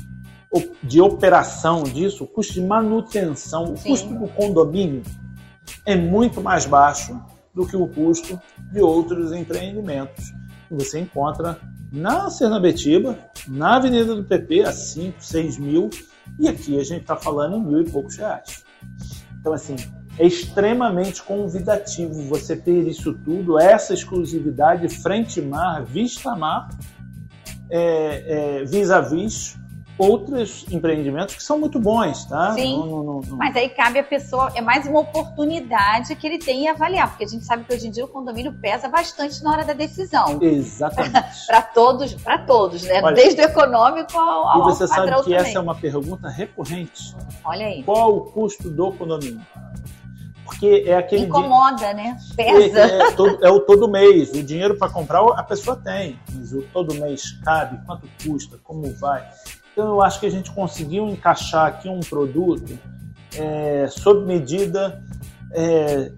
de 0.83 1.01
operação 1.01 1.85
disso, 1.85 2.25
o 2.25 2.27
custo 2.27 2.55
de 2.55 2.63
manutenção, 2.63 3.73
o 3.73 3.77
Sim. 3.77 3.91
custo 3.91 4.15
do 4.15 4.29
condomínio 4.29 5.03
é 5.87 5.95
muito 5.95 6.41
mais 6.41 6.67
baixo 6.67 7.21
do 7.55 7.67
que 7.67 7.77
o 7.77 7.87
custo 7.87 8.41
de 8.73 8.81
outros 8.81 9.33
empreendimentos 9.33 10.33
que 10.69 10.75
você 10.75 11.01
encontra 11.01 11.59
na 11.93 12.31
Sernabetiba, 12.31 13.19
na 13.47 13.77
Avenida 13.77 14.15
do 14.15 14.25
PP, 14.25 14.63
a 14.63 14.73
5, 14.73 15.17
6 15.21 15.59
mil, 15.59 15.91
e 16.39 16.49
aqui 16.49 16.79
a 16.79 16.85
gente 16.85 17.03
está 17.03 17.17
falando 17.17 17.57
em 17.57 17.65
mil 17.65 17.81
e 17.83 17.91
poucos 17.91 18.17
reais. 18.17 18.65
Então, 19.41 19.53
assim, 19.53 19.77
é 20.19 20.27
extremamente 20.27 21.23
convidativo 21.23 22.23
você 22.25 22.57
ter 22.57 22.87
isso 22.87 23.15
tudo, 23.25 23.59
essa 23.59 23.95
exclusividade 23.95 24.89
frente 24.89 25.41
mar, 25.41 25.85
vista 25.85 26.37
mar, 26.37 26.69
é, 27.71 28.61
é, 28.61 28.65
vis-a-vis 28.65 29.60
outros 30.01 30.65
empreendimentos 30.71 31.35
que 31.35 31.43
são 31.43 31.59
muito 31.59 31.79
bons, 31.79 32.25
tá? 32.25 32.55
Sim. 32.55 32.79
Não, 32.79 32.87
não, 32.87 33.03
não, 33.21 33.37
Mas 33.37 33.55
aí 33.55 33.69
cabe 33.69 33.99
a 33.99 34.05
pessoa, 34.05 34.51
é 34.55 34.61
mais 34.63 34.87
uma 34.87 35.01
oportunidade 35.01 36.15
que 36.17 36.27
ele 36.27 36.39
tem 36.39 36.65
em 36.65 36.69
avaliar, 36.69 37.11
porque 37.11 37.25
a 37.25 37.29
gente 37.29 37.45
sabe 37.45 37.65
que 37.65 37.75
hoje 37.75 37.89
em 37.89 37.91
dia 37.91 38.05
o 38.05 38.09
condomínio 38.09 38.53
pesa 38.61 38.89
bastante 38.89 39.43
na 39.45 39.53
hora 39.53 39.65
da 39.65 39.75
decisão. 39.75 40.39
Exatamente. 40.41 41.13
para 41.47 41.63
todos, 41.63 42.15
para 42.15 42.39
todos, 42.39 42.83
né? 42.83 43.03
Olha, 43.03 43.15
Desde 43.15 43.41
o 43.43 43.45
econômico 43.45 44.19
ao, 44.19 44.49
ao 44.49 44.61
E 44.61 44.63
você 44.63 44.89
sabe 44.89 45.11
que 45.17 45.23
também. 45.23 45.35
essa 45.35 45.59
é 45.59 45.61
uma 45.61 45.75
pergunta 45.75 46.29
recorrente. 46.29 47.15
Olha 47.45 47.67
aí. 47.67 47.83
Qual 47.83 48.17
o 48.17 48.21
custo 48.23 48.71
do 48.71 48.93
condomínio? 48.93 49.41
Porque 50.45 50.85
é 50.87 50.97
aquele 50.97 51.27
incomoda, 51.27 51.77
dia... 51.77 51.95
né? 51.95 52.17
Pesa. 52.35 52.81
É, 52.81 53.03
é, 53.03 53.11
todo, 53.13 53.45
é, 53.45 53.51
o 53.51 53.61
todo 53.61 53.89
mês. 53.89 54.33
O 54.33 54.43
dinheiro 54.43 54.77
para 54.77 54.91
comprar 54.91 55.23
a 55.23 55.43
pessoa 55.45 55.77
tem, 55.77 56.19
mas 56.33 56.53
o 56.53 56.63
todo 56.73 56.95
mês 56.95 57.39
cabe, 57.45 57.79
quanto 57.87 58.09
custa, 58.25 58.59
como 58.65 58.93
vai. 58.95 59.25
Então 59.81 59.93
eu 59.93 60.03
acho 60.03 60.21
que 60.21 60.27
a 60.27 60.31
gente 60.31 60.51
conseguiu 60.51 61.09
encaixar 61.09 61.65
aqui 61.65 61.89
um 61.89 62.01
produto 62.01 62.79
é, 63.35 63.87
sob 63.89 64.27
medida 64.27 65.03
é, 65.55 66.13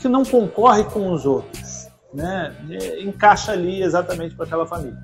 que 0.00 0.08
não 0.08 0.24
concorre 0.24 0.82
com 0.82 1.12
os 1.12 1.24
outros, 1.24 1.86
né? 2.12 2.52
É, 2.68 3.00
encaixa 3.00 3.52
ali 3.52 3.80
exatamente 3.80 4.34
para 4.34 4.44
aquela 4.44 4.66
família. 4.66 4.98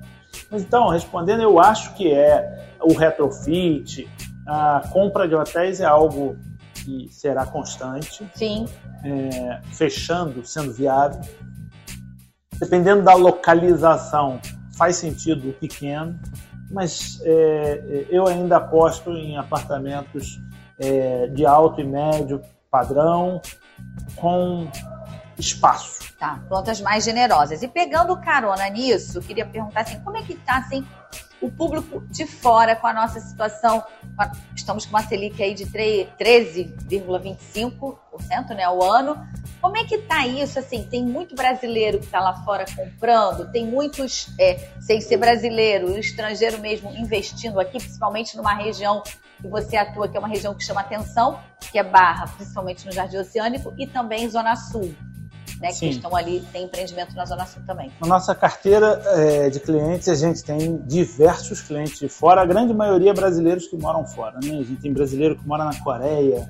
Mas 0.51 0.63
então, 0.63 0.89
respondendo, 0.89 1.41
eu 1.41 1.61
acho 1.61 1.93
que 1.93 2.11
é 2.11 2.75
o 2.81 2.91
retrofit, 2.91 4.05
a 4.45 4.83
compra 4.91 5.25
de 5.25 5.33
hotéis 5.33 5.79
é 5.79 5.85
algo 5.85 6.37
que 6.73 7.07
será 7.09 7.45
constante. 7.45 8.29
Sim. 8.35 8.67
É, 9.05 9.61
fechando, 9.71 10.45
sendo 10.45 10.73
viável. 10.73 11.21
Dependendo 12.59 13.03
da 13.03 13.13
localização, 13.13 14.41
faz 14.77 14.97
sentido 14.97 15.51
o 15.51 15.53
pequeno 15.53 16.19
mas 16.69 17.19
é, 17.23 18.05
eu 18.09 18.27
ainda 18.27 18.57
aposto 18.57 19.11
em 19.11 19.37
apartamentos 19.37 20.39
é, 20.79 21.27
de 21.27 21.45
alto 21.45 21.81
e 21.81 21.83
médio 21.83 22.41
padrão 22.69 23.41
com 24.15 24.69
espaço. 25.37 25.97
Tá, 26.19 26.39
plantas 26.49 26.81
mais 26.81 27.03
generosas. 27.03 27.61
E 27.61 27.67
pegando 27.67 28.17
carona 28.17 28.67
nisso, 28.69 29.21
queria 29.21 29.45
perguntar 29.45 29.81
assim, 29.81 29.99
como 29.99 30.17
é 30.17 30.23
que 30.23 30.33
está 30.33 30.57
assim 30.57 30.83
o 31.39 31.51
público 31.51 32.03
de 32.09 32.25
fora 32.25 32.75
com 32.75 32.87
a 32.87 32.93
nossa 32.93 33.19
situação? 33.19 33.83
Estamos 34.55 34.83
com 34.85 34.89
uma 34.91 35.03
Selic 35.03 35.39
aí 35.41 35.53
de 35.53 35.67
13,25% 35.67 38.55
né, 38.55 38.63
ao 38.63 38.81
ano. 38.81 39.23
Como 39.61 39.75
é 39.77 39.83
que 39.83 39.97
tá 39.99 40.25
isso? 40.25 40.59
Assim, 40.59 40.83
tem 40.83 41.03
muito 41.03 41.35
brasileiro 41.35 41.99
que 41.99 42.05
está 42.05 42.19
lá 42.19 42.33
fora 42.43 42.65
comprando, 42.75 43.51
tem 43.51 43.65
muitos, 43.65 44.29
é, 44.39 44.69
sem 44.79 45.01
ser 45.01 45.17
brasileiro, 45.17 45.97
estrangeiro 45.97 46.59
mesmo, 46.59 46.91
investindo 46.91 47.59
aqui, 47.59 47.79
principalmente 47.79 48.37
numa 48.37 48.53
região 48.53 49.01
que 49.41 49.47
você 49.47 49.77
atua, 49.77 50.07
que 50.07 50.17
é 50.17 50.19
uma 50.19 50.27
região 50.27 50.53
que 50.53 50.63
chama 50.63 50.81
atenção, 50.81 51.39
que 51.71 51.77
é 51.77 51.83
Barra, 51.83 52.27
principalmente 52.27 52.85
no 52.85 52.91
Jardim 52.91 53.17
Oceânico, 53.17 53.73
e 53.77 53.87
também 53.87 54.29
Zona 54.29 54.55
Sul. 54.55 54.93
Né, 55.59 55.69
que 55.69 55.87
estão 55.87 56.15
ali, 56.15 56.47
tem 56.51 56.65
empreendimento 56.65 57.15
na 57.15 57.25
Zona 57.25 57.43
Sul 57.47 57.63
também. 57.65 57.91
Na 57.99 58.07
nossa 58.07 58.35
carteira 58.35 59.01
é, 59.05 59.49
de 59.49 59.59
clientes, 59.59 60.07
a 60.07 60.13
gente 60.13 60.43
tem 60.43 60.77
diversos 60.85 61.61
clientes 61.61 61.97
de 61.97 62.07
fora, 62.07 62.41
a 62.41 62.45
grande 62.45 62.75
maioria 62.75 63.11
brasileiros 63.11 63.65
que 63.65 63.75
moram 63.75 64.05
fora. 64.05 64.33
Né? 64.33 64.51
A 64.51 64.63
gente 64.63 64.75
tem 64.75 64.93
brasileiro 64.93 65.35
que 65.35 65.47
mora 65.47 65.63
na 65.65 65.73
Coreia, 65.79 66.47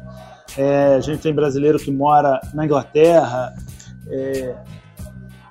é, 0.55 0.95
a 0.95 0.99
gente 0.99 1.21
tem 1.21 1.33
brasileiro 1.33 1.79
que 1.79 1.91
mora 1.91 2.39
na 2.53 2.65
Inglaterra, 2.65 3.53
é, 4.10 4.55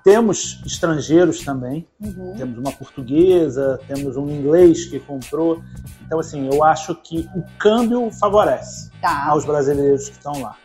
temos 0.06 0.62
estrangeiros 0.64 1.40
também, 1.40 1.84
uhum. 2.00 2.34
temos 2.36 2.56
uma 2.58 2.70
portuguesa, 2.70 3.80
temos 3.88 4.16
um 4.16 4.30
inglês 4.30 4.84
que 4.86 5.00
comprou. 5.00 5.60
Então, 6.06 6.20
assim, 6.20 6.48
eu 6.48 6.62
acho 6.62 6.94
que 6.94 7.28
o 7.34 7.42
câmbio 7.58 8.08
favorece 8.12 8.92
tá. 9.00 9.26
aos 9.26 9.44
brasileiros 9.44 10.08
que 10.08 10.16
estão 10.16 10.40
lá. 10.40 10.56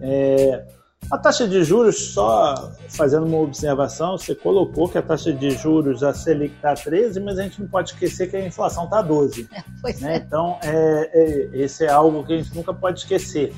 É, 0.00 0.64
a 1.10 1.18
taxa 1.18 1.46
de 1.46 1.64
juros, 1.64 2.12
só 2.12 2.72
fazendo 2.88 3.26
uma 3.26 3.38
observação, 3.38 4.16
você 4.16 4.34
colocou 4.34 4.88
que 4.88 4.96
a 4.96 5.02
taxa 5.02 5.32
de 5.32 5.50
juros, 5.50 6.04
a 6.04 6.14
Selic 6.14 6.54
está 6.54 6.74
13, 6.74 7.18
mas 7.20 7.38
a 7.38 7.42
gente 7.42 7.60
não 7.60 7.68
pode 7.68 7.90
esquecer 7.90 8.30
que 8.30 8.36
a 8.36 8.46
inflação 8.46 8.84
está 8.84 9.02
12. 9.02 9.48
né? 10.00 10.14
é. 10.14 10.16
Então, 10.16 10.58
é, 10.62 11.10
é, 11.12 11.50
esse 11.52 11.84
é 11.84 11.90
algo 11.90 12.24
que 12.24 12.32
a 12.34 12.36
gente 12.36 12.54
nunca 12.54 12.72
pode 12.72 13.00
esquecer. 13.00 13.52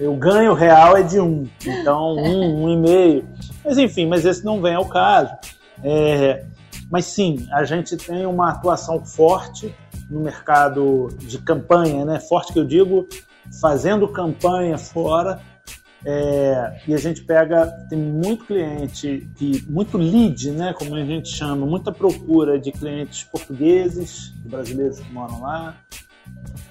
O 0.00 0.16
ganho 0.16 0.54
real 0.54 0.96
é 0.96 1.02
de 1.02 1.20
1, 1.20 1.48
então 1.66 2.16
1, 2.16 2.82
1,5. 2.82 3.24
Mas 3.64 3.78
enfim, 3.78 4.06
mas 4.06 4.24
esse 4.24 4.44
não 4.44 4.62
vem 4.62 4.74
ao 4.74 4.86
caso. 4.86 5.34
É, 5.82 6.44
mas 6.90 7.04
sim, 7.04 7.46
a 7.52 7.64
gente 7.64 7.96
tem 7.96 8.24
uma 8.24 8.50
atuação 8.50 9.04
forte 9.04 9.74
no 10.08 10.20
mercado 10.20 11.08
de 11.18 11.38
campanha, 11.38 12.04
né? 12.04 12.20
Forte 12.20 12.52
que 12.52 12.58
eu 12.58 12.64
digo, 12.64 13.06
fazendo 13.60 14.08
campanha 14.08 14.78
fora 14.78 15.40
é, 16.08 16.82
e 16.86 16.94
a 16.94 16.98
gente 16.98 17.24
pega, 17.24 17.66
tem 17.90 17.98
muito 17.98 18.44
cliente, 18.44 19.28
que, 19.34 19.64
muito 19.68 19.98
lead, 19.98 20.52
né, 20.52 20.72
como 20.72 20.94
a 20.94 21.04
gente 21.04 21.28
chama, 21.28 21.66
muita 21.66 21.90
procura 21.90 22.60
de 22.60 22.70
clientes 22.70 23.24
portugueses, 23.24 24.32
de 24.40 24.48
brasileiros 24.48 25.00
que 25.00 25.12
moram 25.12 25.42
lá, 25.42 25.76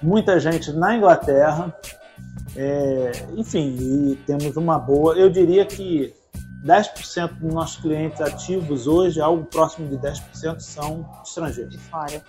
muita 0.02 0.40
gente 0.40 0.72
na 0.72 0.96
Inglaterra, 0.96 1.76
é, 2.56 3.12
enfim, 3.36 3.76
e 3.78 4.16
temos 4.26 4.56
uma 4.56 4.78
boa, 4.78 5.14
eu 5.14 5.28
diria 5.28 5.66
que 5.66 6.14
10% 6.66 7.34
dos 7.34 7.54
nossos 7.54 7.76
clientes 7.80 8.20
ativos 8.20 8.88
hoje, 8.88 9.20
algo 9.20 9.44
próximo 9.44 9.88
de 9.88 9.96
10% 9.96 10.58
são 10.58 11.08
estrangeiros. 11.24 11.72
De 11.72 11.78
fora. 11.78 12.22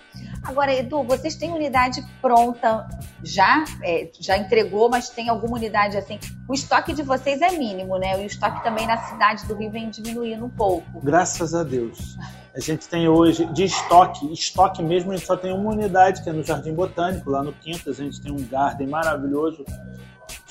Agora, 0.44 0.72
Edu, 0.72 1.02
vocês 1.02 1.34
têm 1.34 1.52
unidade 1.52 2.00
pronta 2.22 2.88
já? 3.22 3.64
É, 3.82 4.08
já 4.20 4.38
entregou, 4.38 4.88
mas 4.88 5.10
tem 5.10 5.28
alguma 5.28 5.56
unidade 5.56 5.96
assim? 5.96 6.20
O 6.48 6.54
estoque 6.54 6.92
de 6.92 7.02
vocês 7.02 7.42
é 7.42 7.50
mínimo, 7.50 7.98
né? 7.98 8.20
E 8.20 8.24
o 8.24 8.26
estoque 8.26 8.62
também 8.62 8.86
na 8.86 8.96
cidade 8.98 9.44
do 9.46 9.54
Rio 9.54 9.72
vem 9.72 9.90
diminuindo 9.90 10.44
um 10.44 10.50
pouco. 10.50 11.00
Graças 11.02 11.54
a 11.54 11.64
Deus. 11.64 12.16
A 12.54 12.60
gente 12.60 12.88
tem 12.88 13.08
hoje, 13.08 13.44
de 13.46 13.64
estoque, 13.64 14.32
estoque 14.32 14.82
mesmo, 14.82 15.12
a 15.12 15.16
gente 15.16 15.26
só 15.26 15.36
tem 15.36 15.52
uma 15.52 15.70
unidade, 15.70 16.22
que 16.22 16.30
é 16.30 16.32
no 16.32 16.42
Jardim 16.42 16.74
Botânico, 16.74 17.30
lá 17.30 17.42
no 17.42 17.52
Quintas, 17.52 18.00
a 18.00 18.04
gente 18.04 18.20
tem 18.20 18.32
um 18.32 18.48
garden 18.48 18.88
maravilhoso 18.88 19.64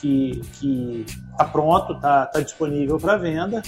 que 0.02 1.06
está 1.32 1.46
pronto, 1.46 1.94
está 1.94 2.26
tá 2.26 2.40
disponível 2.42 2.98
para 2.98 3.18
venda. 3.18 3.62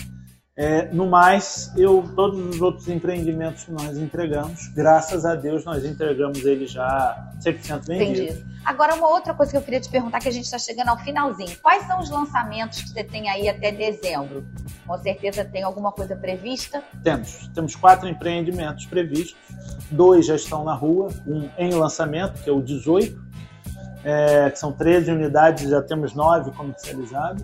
É, 0.62 0.90
no 0.92 1.06
mais, 1.06 1.72
eu 1.78 2.04
todos 2.18 2.38
os 2.38 2.60
outros 2.60 2.90
empreendimentos 2.90 3.64
que 3.64 3.72
nós 3.72 3.98
entregamos, 3.98 4.68
graças 4.76 5.26
a 5.26 5.34
Deus, 5.34 5.64
nós 5.64 5.86
entregamos 5.86 6.44
eles 6.44 6.72
já 6.72 7.32
100% 7.42 7.88
vendidos. 7.88 8.36
Entendi. 8.36 8.46
Agora, 8.66 8.94
uma 8.96 9.08
outra 9.08 9.34
coisa 9.34 9.54
que 9.54 9.58
eu 9.58 9.62
queria 9.62 9.80
te 9.80 9.90
perguntar, 9.90 10.20
que 10.20 10.28
a 10.28 10.32
gente 10.32 10.44
está 10.44 10.60
chegando 10.60 10.90
ao 10.90 10.98
finalzinho. 10.98 11.58
Quais 11.62 11.88
são 11.88 12.02
os 12.02 12.10
lançamentos 12.10 12.82
que 12.82 12.90
você 12.90 13.06
tem 13.06 13.30
aí 13.30 13.48
até 13.48 13.72
dezembro? 13.72 14.46
Com 14.86 14.98
certeza 14.98 15.46
tem 15.46 15.64
alguma 15.64 15.94
coisa 15.94 16.14
prevista? 16.14 16.84
Temos. 17.02 17.48
Temos 17.56 17.74
quatro 17.78 18.10
empreendimentos 18.10 18.86
previstos. 18.86 19.38
Dois 19.90 20.26
já 20.26 20.36
estão 20.36 20.66
na 20.66 20.74
rua. 20.74 21.08
Um 21.26 21.50
em 21.58 21.74
lançamento, 21.74 22.44
que 22.44 22.50
é 22.50 22.54
o 22.54 22.62
18, 22.62 23.29
é, 24.04 24.50
que 24.50 24.60
são 24.60 24.72
13 24.72 25.12
unidades, 25.12 25.70
já 25.70 25.82
temos 25.82 26.14
nove 26.14 26.52
comercializadas. 26.52 27.44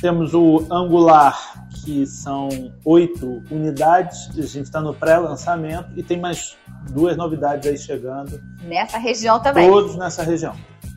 Temos 0.00 0.32
o 0.32 0.66
Angular, 0.70 1.68
que 1.84 2.06
são 2.06 2.48
oito 2.84 3.42
unidades, 3.50 4.30
a 4.30 4.42
gente 4.42 4.64
está 4.64 4.80
no 4.80 4.94
pré-lançamento 4.94 5.90
e 5.94 6.02
tem 6.02 6.18
mais 6.18 6.56
duas 6.90 7.16
novidades 7.16 7.68
aí 7.68 7.76
chegando. 7.76 8.40
Nessa 8.62 8.96
região 8.98 9.40
também? 9.40 9.68
Todos 9.68 9.96
nessa 9.96 10.22
região. 10.22 10.54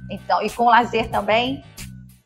Então, 0.10 0.42
e 0.42 0.50
com 0.50 0.66
lazer 0.66 1.10
também? 1.10 1.64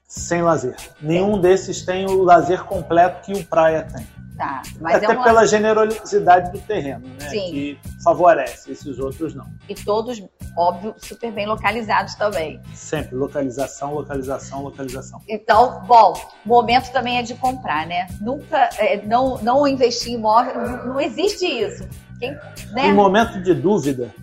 Sem 0.07 0.41
lazer. 0.41 0.75
Nenhum 1.01 1.39
desses 1.39 1.83
tem 1.83 2.05
o 2.05 2.23
lazer 2.23 2.63
completo 2.63 3.25
que 3.25 3.33
o 3.33 3.43
Praia 3.43 3.83
tem. 3.83 4.05
Tá, 4.37 4.61
mas 4.79 4.97
Até 4.97 5.07
é 5.07 5.09
uma... 5.09 5.23
pela 5.23 5.47
generosidade 5.47 6.51
do 6.51 6.59
terreno, 6.59 7.07
né? 7.19 7.27
Sim. 7.27 7.49
Que 7.49 7.79
favorece, 8.03 8.71
esses 8.71 8.99
outros 8.99 9.33
não. 9.33 9.47
E 9.67 9.73
todos, 9.73 10.23
óbvio, 10.57 10.95
super 10.97 11.31
bem 11.31 11.45
localizados 11.45 12.15
também. 12.15 12.59
Sempre, 12.73 13.15
localização, 13.15 13.93
localização, 13.93 14.63
localização. 14.63 15.21
Então, 15.29 15.83
bom, 15.85 16.13
o 16.43 16.49
momento 16.49 16.91
também 16.91 17.19
é 17.19 17.21
de 17.21 17.35
comprar, 17.35 17.85
né? 17.85 18.07
Nunca, 18.19 18.69
é, 18.79 19.05
não, 19.05 19.37
não 19.43 19.67
investir 19.67 20.13
em 20.13 20.15
imóvel, 20.15 20.55
não, 20.55 20.85
não 20.87 20.99
existe 20.99 21.45
isso. 21.45 21.87
Quem, 22.19 22.31
né? 22.71 22.87
Em 22.87 22.93
momento 22.93 23.41
de 23.41 23.53
dúvida, 23.53 24.13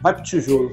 vai 0.00 0.14
pro 0.14 0.22
tijolo. 0.22 0.70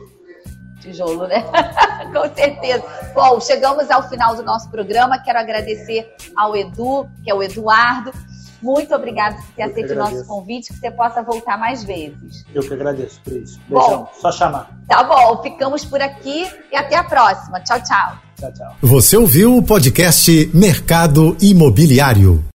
Tijolo, 0.79 1.27
né? 1.27 1.43
Com 2.13 2.33
certeza. 2.33 2.83
Bom, 3.13 3.41
chegamos 3.41 3.91
ao 3.91 4.07
final 4.07 4.35
do 4.35 4.43
nosso 4.43 4.71
programa. 4.71 5.19
Quero 5.19 5.37
agradecer 5.37 6.15
ao 6.37 6.55
Edu, 6.55 7.09
que 7.21 7.29
é 7.29 7.33
o 7.33 7.43
Eduardo 7.43 8.13
muito 8.61 8.93
obrigada 8.93 9.35
por 9.35 9.53
ter 9.55 9.63
aceito 9.63 9.93
o 9.93 9.95
nosso 9.95 10.25
convite, 10.25 10.73
que 10.73 10.79
você 10.79 10.91
possa 10.91 11.21
voltar 11.21 11.57
mais 11.57 11.83
vezes. 11.83 12.45
Eu 12.53 12.61
que 12.61 12.73
agradeço, 12.73 13.19
Cris. 13.23 13.57
Beijão. 13.67 13.99
Bom, 14.03 14.09
Só 14.19 14.31
chamar. 14.31 14.69
Tá 14.87 15.03
bom, 15.03 15.41
ficamos 15.41 15.85
por 15.85 16.01
aqui 16.01 16.47
e 16.71 16.75
até 16.75 16.95
a 16.95 17.03
próxima. 17.03 17.59
Tchau, 17.61 17.81
tchau. 17.83 18.17
Tchau, 18.39 18.53
tchau. 18.53 18.75
Você 18.81 19.17
ouviu 19.17 19.57
o 19.57 19.63
podcast 19.63 20.49
Mercado 20.53 21.35
Imobiliário. 21.41 22.43